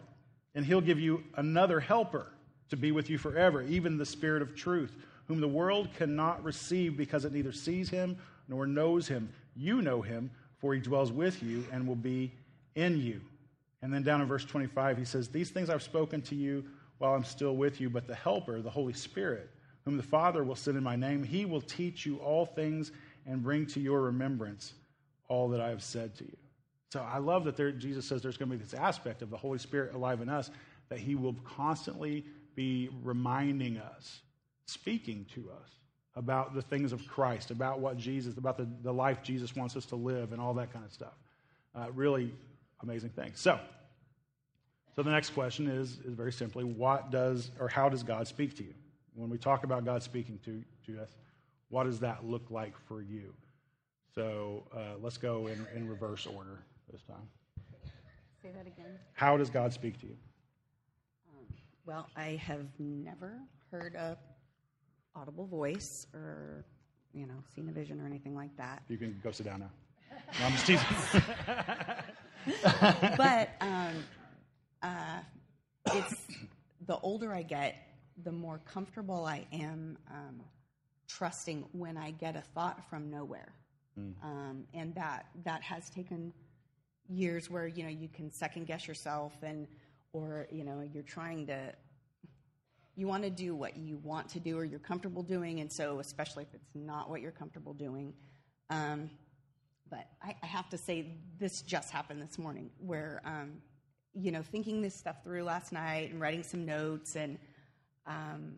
[0.54, 2.28] and He'll give you another helper
[2.70, 4.96] to be with you forever, even the Spirit of Truth,
[5.30, 8.18] whom the world cannot receive because it neither sees Him
[8.50, 9.30] nor knows Him.
[9.56, 12.34] You know Him, for He dwells with you and will be
[12.76, 13.22] in you.
[13.82, 16.66] And then down in verse 25, he says, These things I've spoken to you
[16.98, 19.50] while I'm still with you, but the Helper, the Holy Spirit,
[19.86, 22.92] whom the Father will send in my name, he will teach you all things
[23.26, 24.74] and bring to your remembrance
[25.30, 26.38] all that I have said to you.
[26.92, 29.38] So I love that there, Jesus says there's going to be this aspect of the
[29.38, 30.50] Holy Spirit alive in us
[30.90, 34.22] that he will constantly be reminding us,
[34.70, 35.70] speaking to us
[36.16, 39.86] about the things of Christ, about what Jesus, about the, the life Jesus wants us
[39.88, 41.14] to live, and all that kind of stuff.
[41.76, 42.34] Uh, really
[42.82, 43.32] amazing thing.
[43.36, 43.60] So,
[44.96, 48.56] so the next question is, is very simply, what does or how does God speak
[48.58, 48.74] to you?
[49.16, 51.10] When we talk about God speaking to, to us,
[51.70, 53.34] what does that look like for you?
[54.16, 56.60] So uh, let's go in, in reverse order
[56.92, 57.28] this time.
[58.42, 58.98] Say that again.
[59.14, 60.16] How does God speak to you?
[61.86, 63.40] Well, I have never
[63.72, 64.18] heard a
[65.20, 66.66] audible voice or,
[67.14, 68.84] you know, seen a vision or anything like that.
[68.88, 69.72] You can go sit down now.
[70.40, 70.86] No, I'm just teasing.
[73.18, 74.04] but um,
[74.82, 75.20] uh,
[75.94, 76.28] it's
[76.86, 77.76] the older I get,
[78.24, 80.42] the more comfortable I am um,
[81.08, 83.54] trusting when I get a thought from nowhere,
[84.24, 86.34] um, and that that has taken
[87.08, 89.68] years where you know you can second guess yourself and
[90.14, 91.74] or you know you're trying to
[93.00, 96.00] you want to do what you want to do or you're comfortable doing and so
[96.00, 98.14] especially if it's not what you're comfortable doing
[98.70, 99.10] um,
[99.90, 103.54] but I, I have to say this just happened this morning where um,
[104.14, 107.38] you know thinking this stuff through last night and writing some notes and
[108.06, 108.56] um,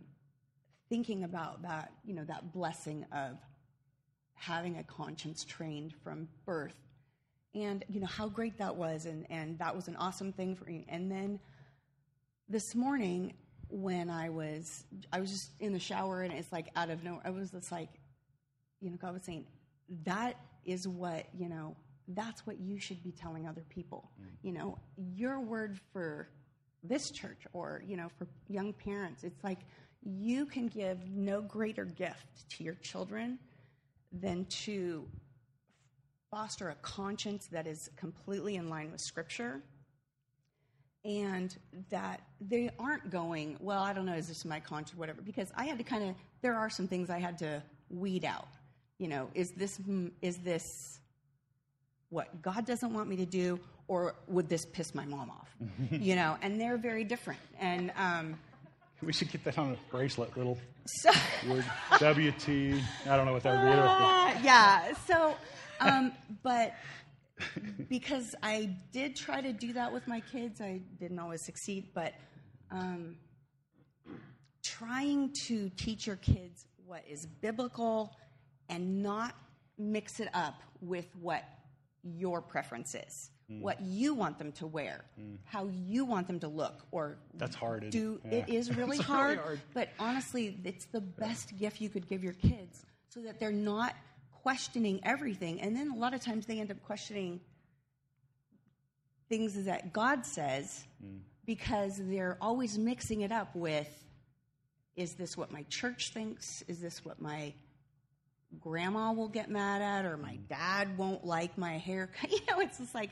[0.89, 3.37] thinking about that you know that blessing of
[4.33, 6.75] having a conscience trained from birth
[7.53, 10.65] and you know how great that was and, and that was an awesome thing for
[10.65, 10.85] me.
[10.87, 11.39] And then
[12.47, 13.33] this morning
[13.71, 17.21] when i was i was just in the shower and it's like out of nowhere
[17.25, 17.89] i was just like
[18.79, 19.45] you know god was saying
[20.03, 21.75] that is what you know
[22.15, 24.11] that's what you should be telling other people.
[24.19, 24.25] Mm.
[24.41, 24.77] You know
[25.13, 26.29] your word for
[26.83, 29.59] this church or you know for young parents it's like
[30.03, 33.37] you can give no greater gift to your children
[34.11, 35.07] than to
[36.31, 39.61] foster a conscience that is completely in line with scripture
[41.05, 41.55] and
[41.91, 45.65] that they aren't going well i don't know is this my conscience whatever because i
[45.65, 48.47] had to kind of there are some things i had to weed out
[48.97, 49.79] you know is this
[50.21, 50.99] is this
[52.09, 55.55] what god doesn't want me to do or would this piss my mom off
[55.91, 58.35] you know and they're very different and um,
[59.03, 61.11] we should get that on a bracelet, little so
[61.49, 62.49] word WT.
[62.49, 63.79] I don't know what that would be.
[63.79, 64.93] Uh, yeah.
[65.07, 65.35] So,
[65.79, 66.11] um,
[66.43, 66.73] but
[67.89, 71.87] because I did try to do that with my kids, I didn't always succeed.
[71.93, 72.13] But
[72.71, 73.15] um,
[74.63, 78.15] trying to teach your kids what is biblical
[78.69, 79.35] and not
[79.77, 81.43] mix it up with what
[82.03, 83.29] your preference is.
[83.49, 83.61] Hmm.
[83.61, 85.35] What you want them to wear, hmm.
[85.45, 88.33] how you want them to look, or That's hard, Do it?
[88.33, 88.55] it Yeah.
[88.59, 89.61] is really It's really hard, hard.
[89.73, 93.95] but honestly, it's the best gift you could give your kids so that they're not
[94.41, 95.61] questioning everything.
[95.61, 97.41] And then a lot of times they end up questioning
[99.29, 101.17] things that God says hmm.
[101.51, 103.89] Because they're always mixing it up with
[104.95, 106.61] is this what my church thinks?
[106.69, 107.53] Is this what my
[108.61, 112.31] grandma will get mad at or my dad won't like my haircut?
[112.31, 113.09] You know, it's just like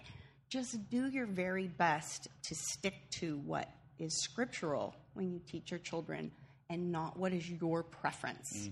[0.47, 5.81] just do your very best to stick to what is scriptural when you teach your
[5.81, 6.31] children
[6.69, 8.69] and not what is your preference.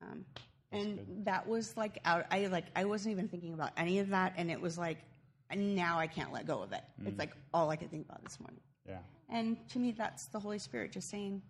[0.00, 0.24] Um,
[0.70, 2.24] and that was like out.
[2.30, 4.96] I like I wasn't even thinking about any of that, and it was like
[5.54, 6.82] now I can't let go of it.
[7.04, 7.18] It's mm.
[7.18, 8.60] like all I could think about this morning.
[8.88, 8.98] Yeah.
[9.28, 11.42] And to me, that's the Holy Spirit just saying,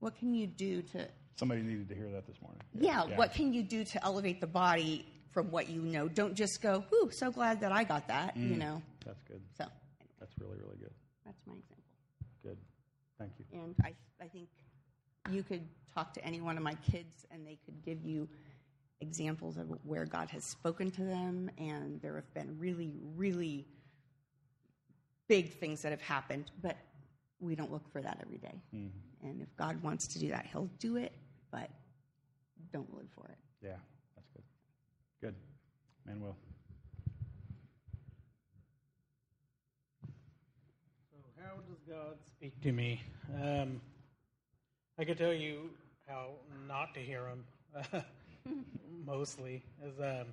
[0.00, 2.60] "What can you do to Somebody needed to hear that this morning.
[2.74, 6.08] yeah, what can you do to elevate the body from what you know?
[6.08, 8.58] Don't just go, "Ooh, so glad that I got that," you mm.
[8.58, 8.82] know.
[9.04, 9.40] That's good.
[9.56, 9.64] So
[10.18, 10.92] That's really, really good.
[11.24, 11.84] that's my example.
[12.42, 12.58] Good.
[13.18, 13.44] Thank you.
[13.52, 14.48] And I, I think
[15.30, 18.28] you could talk to any one of my kids and they could give you
[19.00, 21.50] examples of where God has spoken to them.
[21.58, 23.66] And there have been really, really
[25.28, 26.76] big things that have happened, but
[27.40, 28.60] we don't look for that every day.
[29.22, 31.12] And if God wants to do that, He'll do it,
[31.50, 31.70] but
[32.72, 33.38] don't live for it.
[33.62, 33.76] Yeah,
[34.16, 34.42] that's good.
[35.20, 35.34] Good.
[36.06, 36.36] Manuel.
[41.10, 43.02] So how does God speak to me?
[43.42, 43.80] Um,
[44.98, 45.70] I could tell you
[46.06, 46.30] how
[46.66, 47.44] not to hear Him.
[49.04, 50.26] mostly, is um,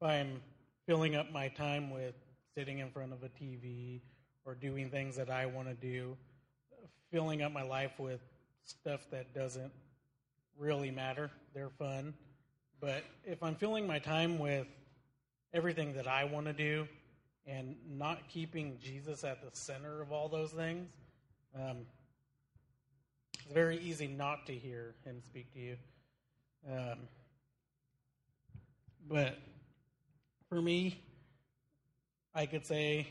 [0.00, 0.40] if I'm
[0.86, 2.14] filling up my time with
[2.54, 4.00] sitting in front of a TV
[4.44, 6.16] or doing things that I want to do,
[7.10, 8.20] filling up my life with
[8.64, 9.72] stuff that doesn't
[10.58, 11.30] really matter.
[11.54, 12.14] They're fun.
[12.80, 14.66] But if I'm filling my time with
[15.52, 16.86] everything that I want to do
[17.46, 20.88] and not keeping Jesus at the center of all those things,
[21.54, 21.78] um,
[23.44, 25.76] it's very easy not to hear him speak to you.
[26.66, 26.98] Um,
[29.08, 29.38] but
[30.48, 31.02] for me,
[32.34, 33.08] I could say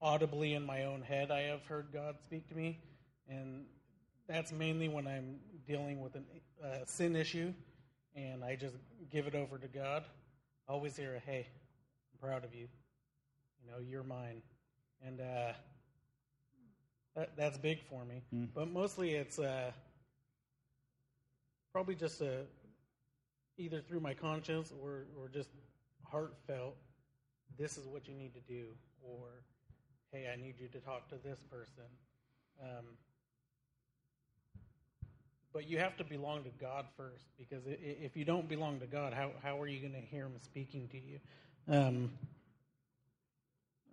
[0.00, 2.78] audibly in my own head, I have heard God speak to me,
[3.28, 3.64] and
[4.28, 7.52] that's mainly when I'm dealing with a uh, sin issue,
[8.14, 8.74] and I just
[9.10, 10.04] give it over to God.
[10.68, 11.46] I always hear, a, "Hey,
[12.12, 12.68] I'm proud of you.
[13.64, 14.42] You know, you're mine,"
[15.04, 15.52] and uh,
[17.16, 18.22] that, that's big for me.
[18.34, 18.48] Mm.
[18.54, 19.72] But mostly, it's uh,
[21.78, 22.40] probably just a
[23.56, 25.48] either through my conscience or or just
[26.10, 26.74] heartfelt.
[27.56, 28.64] This is what you need to do,
[29.00, 29.44] or
[30.10, 31.84] hey, I need you to talk to this person.
[32.60, 32.84] Um,
[35.52, 39.12] but you have to belong to God first, because if you don't belong to God,
[39.12, 41.20] how how are you going to hear Him speaking to you?
[41.68, 42.10] Um,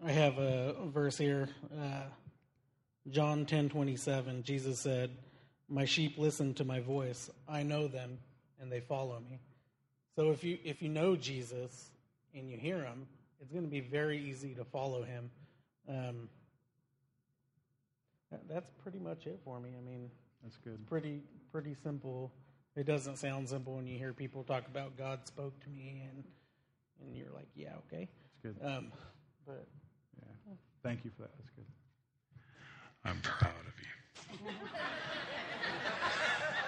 [0.03, 2.05] I have a verse here, uh,
[3.11, 4.41] John ten twenty seven.
[4.41, 5.11] Jesus said,
[5.69, 7.29] "My sheep listen to my voice.
[7.47, 8.17] I know them,
[8.59, 9.39] and they follow me."
[10.15, 11.89] So if you if you know Jesus
[12.33, 13.07] and you hear Him,
[13.41, 15.29] it's going to be very easy to follow Him.
[15.89, 16.29] Um,
[18.31, 19.69] that, that's pretty much it for me.
[19.77, 20.09] I mean,
[20.43, 20.85] That's good.
[20.87, 22.31] pretty pretty simple.
[22.75, 26.23] It doesn't sound simple when you hear people talk about God spoke to me, and
[27.01, 28.07] and you're like, yeah, okay.
[28.43, 28.65] That's good.
[28.65, 28.91] Um,
[29.45, 29.67] but
[30.17, 30.53] Yeah.
[30.83, 31.31] Thank you for that.
[31.37, 31.65] That's good.
[33.03, 33.73] I'm proud of
[34.47, 34.51] you.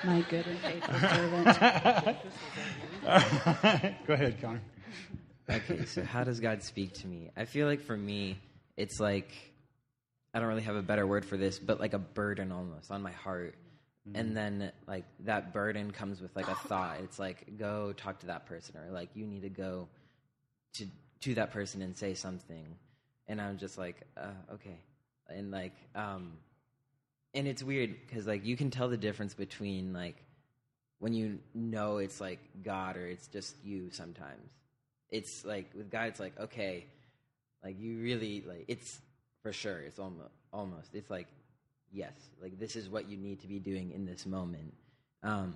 [0.03, 1.57] My good and faithful servant.
[4.07, 4.61] Go ahead, Connor.
[5.49, 7.29] Okay, so how does God speak to me?
[7.37, 8.37] I feel like for me,
[8.75, 9.31] it's like
[10.33, 13.01] I don't really have a better word for this, but like a burden almost on
[13.01, 13.55] my heart.
[14.15, 16.99] And then like that burden comes with like a thought.
[17.03, 19.89] It's like go talk to that person or like you need to go
[20.75, 20.85] to
[21.21, 22.65] to that person and say something.
[23.27, 24.79] And I'm just like, uh, okay.
[25.27, 26.33] And like um
[27.33, 30.23] and it's weird cuz like you can tell the difference between like
[30.99, 34.49] when you know it's like God or it's just you sometimes.
[35.09, 36.85] It's like with God it's like okay,
[37.63, 38.99] like you really like it's
[39.43, 41.27] for sure it's almost almost it's like
[41.91, 44.73] yes, like this is what you need to be doing in this moment.
[45.23, 45.55] Um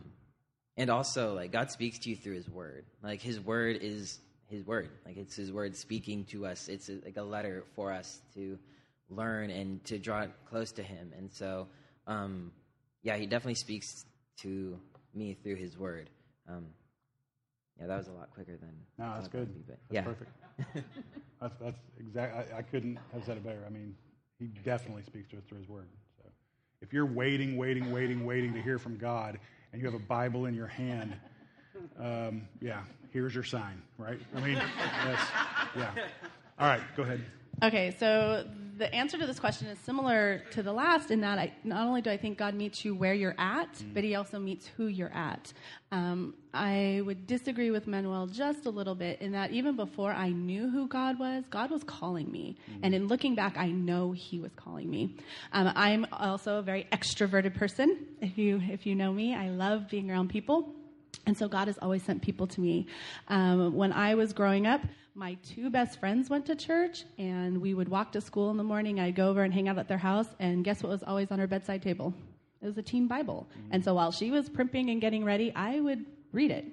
[0.77, 2.85] and also like God speaks to you through his word.
[3.03, 4.89] Like his word is his word.
[5.05, 6.67] Like it's his word speaking to us.
[6.67, 8.59] It's like a letter for us to
[9.11, 11.11] learn and to draw close to him.
[11.17, 11.67] And so
[12.07, 12.51] um
[13.03, 14.05] yeah, he definitely speaks
[14.41, 14.79] to
[15.13, 16.09] me through his word.
[16.49, 16.67] Um
[17.79, 19.55] yeah, that was a lot quicker than No, that's thought it would good.
[19.55, 20.01] be, but That's yeah.
[20.03, 20.31] perfect.
[21.41, 22.53] That's that's exact.
[22.53, 23.63] I, I couldn't have said it better.
[23.65, 23.95] I mean,
[24.37, 25.87] he definitely speaks to us through his word.
[26.17, 26.29] So,
[26.81, 29.39] if you're waiting, waiting, waiting, waiting to hear from God,
[29.73, 31.15] and you have a Bible in your hand,
[31.99, 34.19] um, yeah, here's your sign, right?
[34.35, 34.53] I mean,
[35.03, 35.23] that's
[35.75, 35.91] yeah.
[36.59, 37.25] All right, go ahead.
[37.63, 38.45] Okay, so
[38.81, 42.01] the answer to this question is similar to the last in that I, not only
[42.01, 45.13] do I think God meets you where you're at, but He also meets who you're
[45.13, 45.53] at.
[45.91, 50.29] Um, I would disagree with Manuel just a little bit in that even before I
[50.29, 52.57] knew who God was, God was calling me.
[52.81, 55.15] And in looking back, I know He was calling me.
[55.53, 58.07] Um, I'm also a very extroverted person.
[58.19, 60.73] If you if you know me, I love being around people.
[61.27, 62.87] And so God has always sent people to me.
[63.27, 64.81] Um, when I was growing up,
[65.13, 68.63] my two best friends went to church, and we would walk to school in the
[68.63, 68.99] morning.
[68.99, 71.39] I'd go over and hang out at their house, and guess what was always on
[71.39, 72.13] her bedside table?
[72.61, 73.47] It was a teen Bible.
[73.71, 76.65] And so while she was primping and getting ready, I would read it.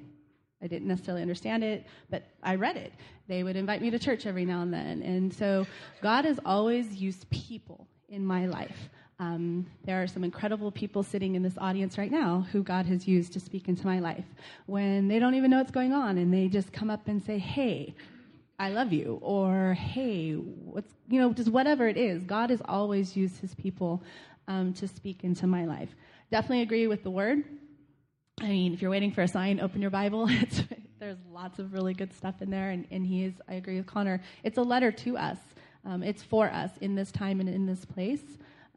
[0.62, 2.92] I didn't necessarily understand it, but I read it.
[3.26, 5.02] They would invite me to church every now and then.
[5.02, 5.66] And so
[6.02, 8.88] God has always used people in my life.
[9.20, 13.06] Um, there are some incredible people sitting in this audience right now who God has
[13.06, 14.24] used to speak into my life
[14.66, 17.38] when they don't even know what's going on and they just come up and say,
[17.38, 17.94] Hey,
[18.58, 22.24] I love you, or Hey, what's, you know, just whatever it is.
[22.24, 24.02] God has always used his people
[24.48, 25.90] um, to speak into my life.
[26.30, 27.44] Definitely agree with the word.
[28.40, 30.28] I mean, if you're waiting for a sign, open your Bible.
[30.98, 33.86] There's lots of really good stuff in there, and, and he is, I agree with
[33.86, 35.38] Connor, it's a letter to us.
[35.84, 38.22] Um, it's for us in this time and in this place.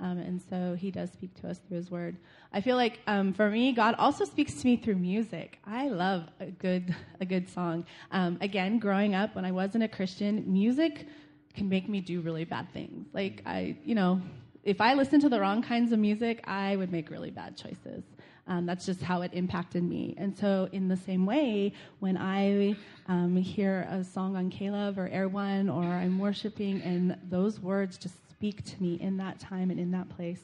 [0.02, 2.18] Um, and so he does speak to us through his word.
[2.52, 5.60] I feel like um, for me, God also speaks to me through music.
[5.66, 7.86] I love a good a good song.
[8.12, 11.08] Um, again, growing up when I wasn't a Christian, music
[11.54, 13.08] can make me do really bad things.
[13.14, 14.22] Like I, you know,
[14.64, 18.04] if I listened to the wrong kinds of music, I would make really bad choices.
[18.48, 20.16] Um, that's just how it impacted me.
[20.18, 22.76] And so, in the same way, when I
[23.08, 27.98] um, hear a song on K-LOVE or Air One, or I'm worshiping, and those words
[27.98, 30.42] just speak to me in that time and in that place,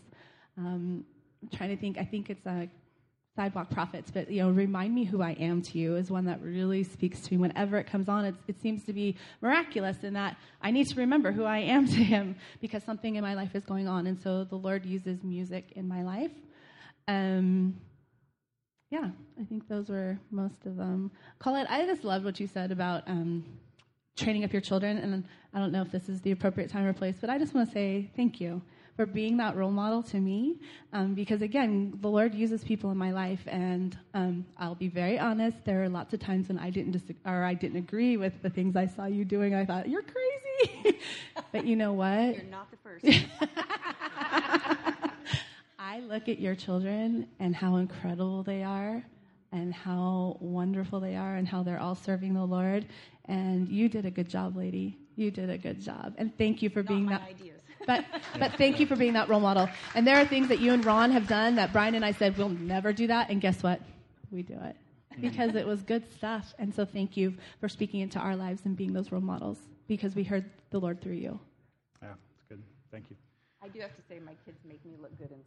[0.56, 1.04] um,
[1.42, 1.98] I'm trying to think.
[1.98, 2.70] I think it's a
[3.36, 6.40] sidewalk prophets, but you know, remind me who I am to you is one that
[6.44, 7.40] really speaks to me.
[7.40, 11.32] Whenever it comes on, it, seems to be miraculous in that I need to remember
[11.32, 14.44] who I am to Him because something in my life is going on, and so
[14.44, 16.32] the Lord uses music in my life.
[17.08, 17.82] Um,
[18.92, 19.10] yeah,
[19.42, 21.10] I think those were most of them.
[21.40, 23.44] Colin, I just loved what you said about um,
[24.18, 26.94] training up your children, and I don't know if this is the appropriate time or
[26.94, 28.62] place, but I just want to say thank you
[28.96, 30.58] for being that role model to me.
[30.92, 35.20] Um, because again, the Lord uses people in my life, and um, I'll be very
[35.20, 35.64] honest.
[35.64, 38.50] There are lots of times when I didn't dis- or I didn't agree with the
[38.50, 39.54] things I saw you doing.
[39.54, 41.00] I thought you're crazy,
[41.52, 42.36] but you know what?
[42.36, 43.06] You're not the first.
[45.80, 49.04] I look at your children and how incredible they are
[49.52, 52.86] and how wonderful they are and how they're all serving the Lord.
[53.26, 54.98] And you did a good job, lady.
[55.16, 56.14] You did a good job.
[56.18, 57.22] And thank you for not being my that.
[57.30, 57.54] ideas.
[57.86, 58.04] But,
[58.38, 59.70] but thank you for being that role model.
[59.96, 62.38] And there are things that you and Ron have done that Brian and I said,
[62.38, 63.30] we'll never do that.
[63.30, 63.80] And guess what?
[64.30, 64.76] We do it
[65.18, 65.22] mm.
[65.22, 66.54] because it was good stuff.
[66.60, 70.16] And so thank you for speaking into our lives and being those role models because
[70.16, 71.40] we heard the Lord through you.
[72.02, 72.62] Yeah, it's good.
[72.92, 73.16] Thank you.
[73.64, 75.40] I do have to say, my kids make me look good in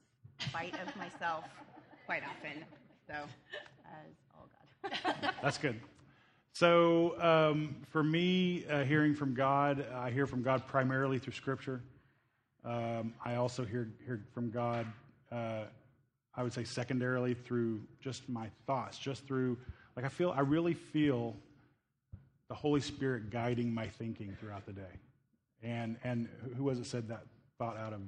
[0.46, 1.44] spite of myself
[2.06, 2.64] quite often.
[3.06, 3.14] So,
[3.90, 4.48] as all
[4.82, 5.34] God.
[5.42, 5.80] That's good.
[6.52, 11.82] So, um, for me, uh, hearing from God, I hear from God primarily through Scripture.
[12.64, 14.86] Um, I also hear, hear from God,
[15.30, 15.64] uh,
[16.34, 19.58] I would say secondarily through just my thoughts, just through,
[19.96, 21.36] like, I feel, I really feel
[22.48, 24.98] the Holy Spirit guiding my thinking throughout the day.
[25.62, 27.22] And, and who was it said that
[27.58, 28.00] thought out of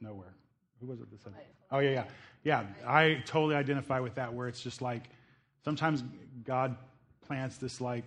[0.00, 0.34] nowhere?
[0.80, 1.32] Who was it that said?
[1.70, 2.04] Oh yeah, yeah,
[2.48, 2.64] yeah.
[2.86, 4.32] I totally identify with that.
[4.32, 5.10] Where it's just like
[5.62, 6.02] sometimes
[6.44, 6.76] God
[7.26, 8.04] plants this like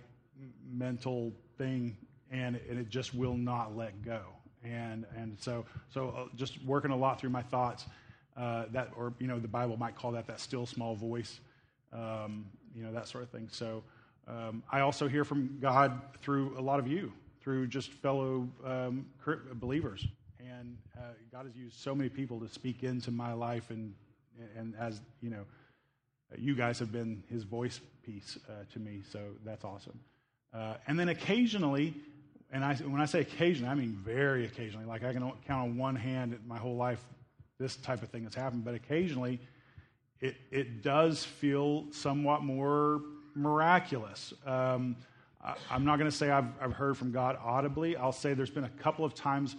[0.68, 1.96] mental thing,
[2.32, 4.22] and, it just will not let go.
[4.64, 7.86] And and so so uh, just working a lot through my thoughts.
[8.36, 11.38] Uh, that or you know the Bible might call that that still small voice.
[11.92, 13.48] Um, you know that sort of thing.
[13.52, 13.84] So
[14.26, 19.06] um, I also hear from God through a lot of you, through just fellow um,
[19.54, 20.04] believers
[20.58, 23.94] and uh, God has used so many people to speak into my life, and
[24.56, 25.44] and as you know,
[26.38, 29.98] you guys have been His voice piece uh, to me, so that's awesome.
[30.52, 31.94] Uh, and then occasionally,
[32.52, 34.84] and I, when I say occasionally, I mean very occasionally.
[34.84, 37.02] Like I can count on one hand my whole life
[37.58, 39.40] this type of thing has happened, but occasionally,
[40.20, 43.00] it it does feel somewhat more
[43.34, 44.34] miraculous.
[44.44, 44.96] Um,
[45.42, 47.96] I, I'm not going to say I've, I've heard from God audibly.
[47.96, 49.56] I'll say there's been a couple of times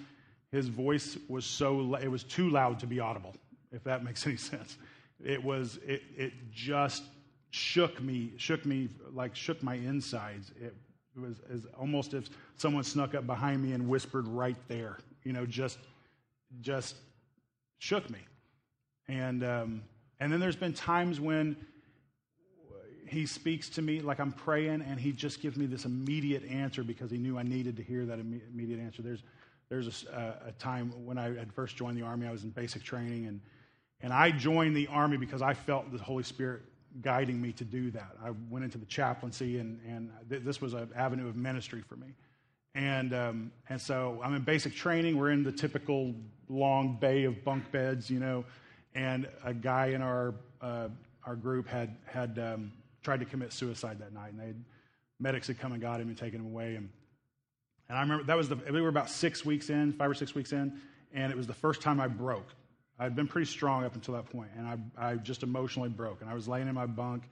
[0.52, 3.34] his voice was so it was too loud to be audible
[3.74, 4.78] if that makes any sense.
[5.24, 7.04] It was it, it just
[7.50, 10.52] shook me shook me like shook my insides.
[10.62, 10.74] It
[11.20, 15.46] was as almost if someone snuck up behind me and whispered right there you know
[15.46, 15.78] just
[16.62, 16.96] just
[17.80, 18.20] shook me.
[19.08, 19.84] And um,
[20.20, 21.58] and then there's been times when
[23.06, 26.84] he speaks to me like i'm praying and he just gives me this immediate answer
[26.84, 29.04] because he knew i needed to hear that immediate answer.
[29.04, 29.22] There's
[29.70, 32.84] there's a, a, time when I had first joined the Army, I was in basic
[32.84, 33.42] training, and,
[34.04, 36.62] and I joined the Army because I felt the Holy Spirit
[37.02, 38.16] guiding me to do that.
[38.24, 41.96] I went into the chaplaincy, and, and th- this was an avenue of ministry for
[41.96, 42.14] me.
[42.76, 45.18] And, um, and so I'm in basic training.
[45.18, 46.14] We're in the typical
[46.50, 48.46] long bay of bunk beds, you know,
[48.94, 50.90] and a guy in our, uh,
[51.26, 54.54] our group had, had um, tried to commit suicide that night, and they
[55.20, 56.76] medics had come and got him and taken him away.
[56.76, 56.90] And
[57.90, 60.34] and I remember that was the, we were about six weeks in, five or six
[60.34, 60.80] weeks in,
[61.14, 62.48] and it was the first time I broke.
[63.04, 66.22] I'd been pretty strong up until that point, and I, I just emotionally broke.
[66.22, 67.24] And I was laying in my bunk,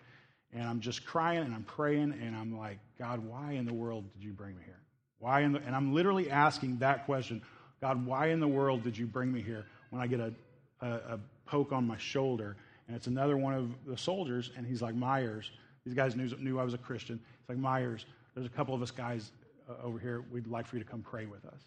[0.52, 4.04] and I'm just crying and I'm praying, and I'm like, God, why in the world
[4.14, 4.80] did you bring me here?
[5.20, 7.42] Why in the, and I'm literally asking that question
[7.80, 10.34] God, why in the world did you bring me here when I get a,
[10.82, 12.58] a, a poke on my shoulder?
[12.88, 15.50] And it's another one of the soldiers, and he's like, Myers.
[15.86, 17.18] These guys knew, knew I was a Christian.
[17.40, 18.06] It's like, Myers,
[18.36, 19.32] there's a couple of us guys
[19.70, 21.62] uh, over here, we'd like for you to come pray with us.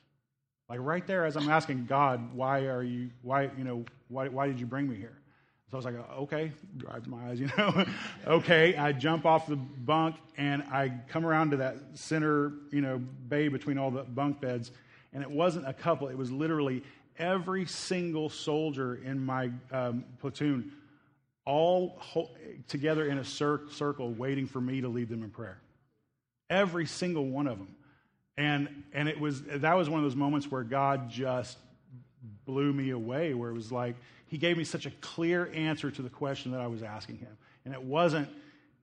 [0.68, 4.46] Like right there, as I'm asking God, why are you, why, you know, why, why
[4.46, 5.18] did you bring me here?
[5.70, 7.84] So I was like, okay, drives my eyes, you know.
[8.26, 12.98] okay, I jump off the bunk and I come around to that center, you know,
[13.28, 14.70] bay between all the bunk beds.
[15.12, 16.82] And it wasn't a couple, it was literally
[17.18, 20.72] every single soldier in my um, platoon
[21.44, 22.00] all
[22.68, 25.58] together in a cir- circle waiting for me to lead them in prayer.
[26.48, 27.74] Every single one of them.
[28.36, 31.58] And, and it was, that was one of those moments where God just
[32.44, 36.02] blew me away, where it was like, he gave me such a clear answer to
[36.02, 37.36] the question that I was asking him.
[37.64, 38.28] And it wasn't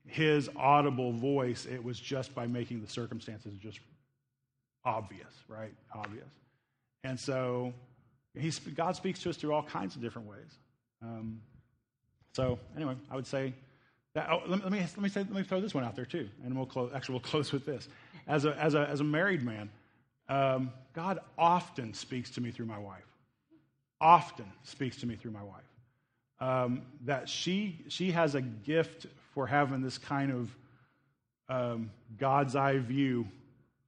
[0.08, 3.80] his audible voice, it was just by making the circumstances just
[4.84, 5.74] obvious, right?
[5.94, 6.30] Obvious.
[7.04, 7.74] And so
[8.38, 10.58] he's, God speaks to us through all kinds of different ways.
[11.02, 11.42] Um,
[12.34, 13.54] so, anyway, I would say
[14.14, 16.30] that, oh, let, me, let, me say, let me throw this one out there too,
[16.44, 17.88] and we'll close, actually, we'll close with this.
[18.28, 19.70] As a, as a, as a married man,
[20.30, 23.06] um, God often speaks to me through my wife.
[24.00, 25.62] Often speaks to me through my wife.
[26.40, 30.56] Um, that she, she has a gift for having this kind of
[31.50, 33.28] um, God's eye view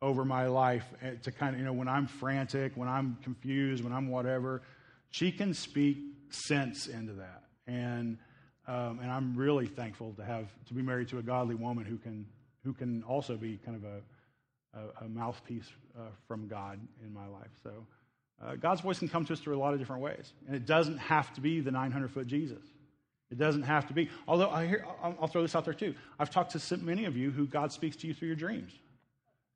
[0.01, 3.83] over my life eh, to kind of, you know, when I'm frantic, when I'm confused,
[3.83, 4.61] when I'm whatever,
[5.09, 5.97] she can speak
[6.29, 7.43] sense into that.
[7.67, 8.17] And,
[8.67, 11.97] um, and I'm really thankful to have, to be married to a godly woman who
[11.97, 12.25] can,
[12.65, 14.01] who can also be kind of a,
[14.73, 17.51] a, a mouthpiece uh, from God in my life.
[17.63, 17.71] So
[18.43, 20.33] uh, God's voice can come to us through a lot of different ways.
[20.47, 22.63] And it doesn't have to be the 900 foot Jesus.
[23.31, 24.09] It doesn't have to be.
[24.27, 25.95] Although I hear, I'll throw this out there too.
[26.19, 28.71] I've talked to so many of you who God speaks to you through your dreams,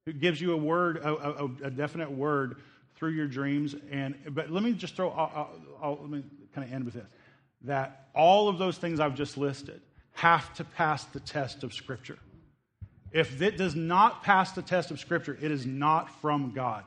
[0.05, 2.57] who gives you a word, a, a, a definite word
[2.95, 3.75] through your dreams.
[3.91, 5.11] And but let me just throw.
[5.11, 5.51] I'll,
[5.81, 6.23] I'll, let me
[6.55, 7.05] kind of end with this:
[7.65, 9.81] that all of those things I've just listed
[10.13, 12.17] have to pass the test of Scripture.
[13.11, 16.83] If it does not pass the test of Scripture, it is not from God.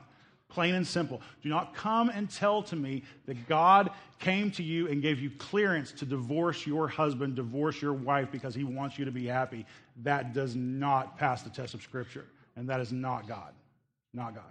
[0.49, 1.21] Plain and simple.
[1.41, 5.31] Do not come and tell to me that God came to you and gave you
[5.31, 9.65] clearance to divorce your husband, divorce your wife because he wants you to be happy.
[10.03, 12.25] That does not pass the test of Scripture.
[12.57, 13.53] And that is not God.
[14.13, 14.43] Not God.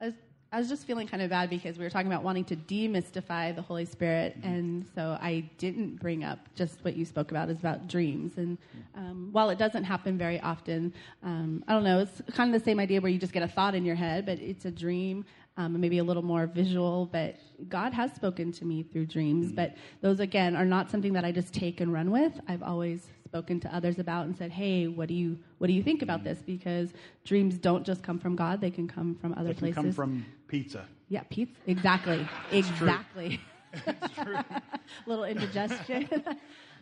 [0.00, 0.14] As
[0.50, 3.54] I was just feeling kind of bad because we were talking about wanting to demystify
[3.54, 4.48] the Holy Spirit, mm-hmm.
[4.48, 8.38] and so I didn't bring up just what you spoke about is about dreams.
[8.38, 8.56] And
[8.94, 12.64] um, while it doesn't happen very often, um, I don't know, it's kind of the
[12.64, 15.26] same idea where you just get a thought in your head, but it's a dream,
[15.58, 17.10] um, maybe a little more visual.
[17.12, 17.36] But
[17.68, 19.56] God has spoken to me through dreams, mm-hmm.
[19.56, 22.32] but those again are not something that I just take and run with.
[22.48, 25.82] I've always spoken to others about and said, "Hey, what do you what do you
[25.82, 26.94] think about this?" Because
[27.26, 29.74] dreams don't just come from God; they can come from other they can places.
[29.74, 30.86] Come from pizza.
[31.08, 31.54] Yeah, pizza.
[31.66, 32.26] Exactly.
[32.50, 33.40] exactly.
[33.86, 34.36] It's true.
[35.06, 36.08] Little indigestion.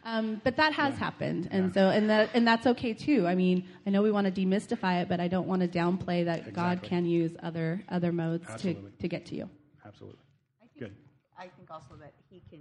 [0.04, 0.98] um, but that has yeah.
[1.00, 1.72] happened, and yeah.
[1.72, 3.26] so and that and that's okay too.
[3.26, 6.24] I mean, I know we want to demystify it, but I don't want to downplay
[6.24, 6.52] that exactly.
[6.52, 9.50] God can use other other modes to to get to you.
[9.84, 10.20] Absolutely.
[10.62, 10.96] I think, Good.
[11.36, 12.60] I think also that He can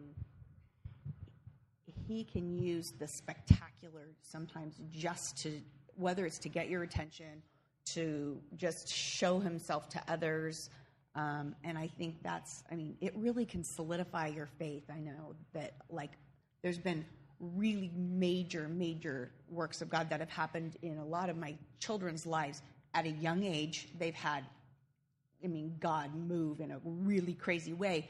[2.07, 5.59] he can use the spectacular sometimes just to,
[5.95, 7.41] whether it's to get your attention,
[7.85, 10.69] to just show himself to others.
[11.15, 14.83] Um, and I think that's, I mean, it really can solidify your faith.
[14.89, 16.11] I know that, like,
[16.61, 17.05] there's been
[17.39, 22.25] really major, major works of God that have happened in a lot of my children's
[22.25, 22.61] lives
[22.93, 23.89] at a young age.
[23.97, 24.43] They've had,
[25.43, 28.09] I mean, God move in a really crazy way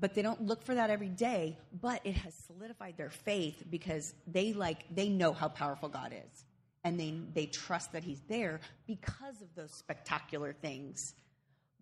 [0.00, 4.14] but they don't look for that every day but it has solidified their faith because
[4.26, 6.44] they like they know how powerful god is
[6.84, 11.14] and they they trust that he's there because of those spectacular things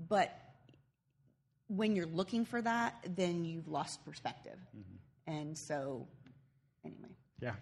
[0.09, 0.39] but
[1.69, 5.33] when you're looking for that then you've lost perspective mm-hmm.
[5.33, 6.07] and so
[6.85, 7.09] anyway
[7.41, 7.53] yeah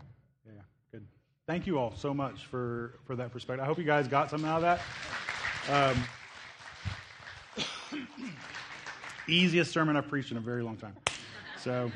[0.47, 0.53] yeah
[0.93, 1.07] good
[1.47, 4.49] thank you all so much for for that perspective i hope you guys got something
[4.49, 4.81] out of that
[5.69, 5.97] um,
[9.29, 10.95] easiest sermon I've preached in a very long time.
[11.59, 11.91] So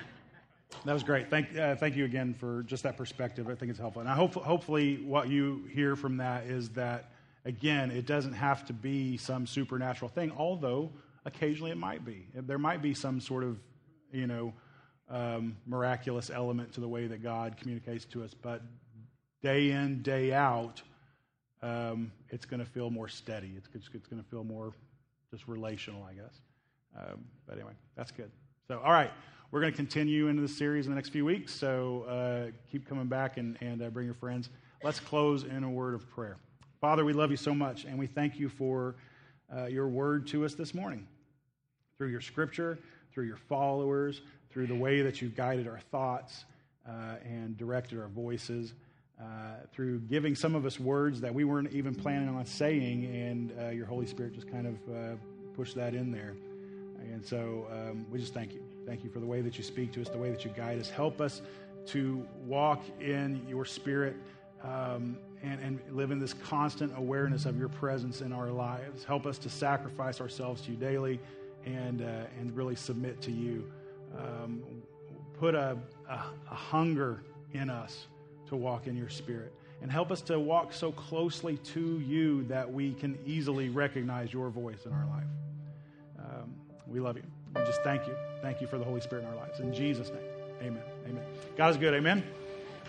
[0.85, 1.31] that was great.
[1.31, 3.49] Thank, uh, thank you again for just that perspective.
[3.49, 4.01] I think it's helpful.
[4.01, 7.13] And I hope, hopefully, what you hear from that is that,
[7.45, 10.91] again, it doesn't have to be some supernatural thing, although
[11.25, 12.27] occasionally it might be.
[12.35, 13.59] There might be some sort of,
[14.13, 14.53] you know,
[15.09, 18.33] um, miraculous element to the way that God communicates to us.
[18.35, 18.63] But
[19.43, 20.83] day in, day out,
[21.63, 23.53] um, it's going to feel more steady.
[23.57, 24.73] It's, it's, it's going to feel more
[25.31, 26.41] just relational, I guess.
[26.97, 28.31] Um, but anyway, that's good.
[28.69, 29.11] So, all right,
[29.51, 31.53] we're going to continue into the series in the next few weeks.
[31.53, 34.49] So, uh, keep coming back and, and uh, bring your friends.
[34.83, 36.39] Let's close in a word of prayer.
[36.81, 38.95] Father, we love you so much, and we thank you for
[39.55, 41.07] uh, your word to us this morning
[41.99, 42.79] through your scripture,
[43.13, 46.47] through your followers, through the way that you've guided our thoughts
[46.89, 48.73] uh, and directed our voices.
[49.21, 49.25] Uh,
[49.71, 53.69] through giving some of us words that we weren't even planning on saying, and uh,
[53.69, 55.19] your Holy Spirit just kind of
[55.55, 56.33] pushed that in there.
[57.13, 58.63] And so um, we just thank you.
[58.87, 60.81] Thank you for the way that you speak to us, the way that you guide
[60.81, 60.89] us.
[60.89, 61.43] Help us
[61.89, 64.17] to walk in your spirit
[64.65, 69.05] um, and, and live in this constant awareness of your presence in our lives.
[69.05, 71.19] Help us to sacrifice ourselves to you daily
[71.65, 73.71] and, uh, and really submit to you.
[74.19, 74.63] Um,
[75.39, 75.79] put a,
[76.09, 76.15] a,
[76.51, 77.23] a hunger
[77.53, 78.07] in us
[78.49, 79.53] to walk in your spirit.
[79.83, 84.51] and help us to walk so closely to you that we can easily recognize your
[84.51, 85.25] voice in our life.
[86.19, 86.55] Um,
[86.87, 87.23] we love you.
[87.55, 88.15] We just thank you.
[88.43, 89.61] Thank you for the Holy Spirit in our lives.
[89.61, 90.19] In Jesus' name,
[90.63, 90.83] amen.
[91.09, 91.25] Amen.
[91.57, 91.95] God is good.
[91.95, 92.23] Amen.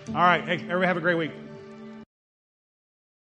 [0.10, 0.44] All right.
[0.44, 1.32] Hey, everybody have a great week.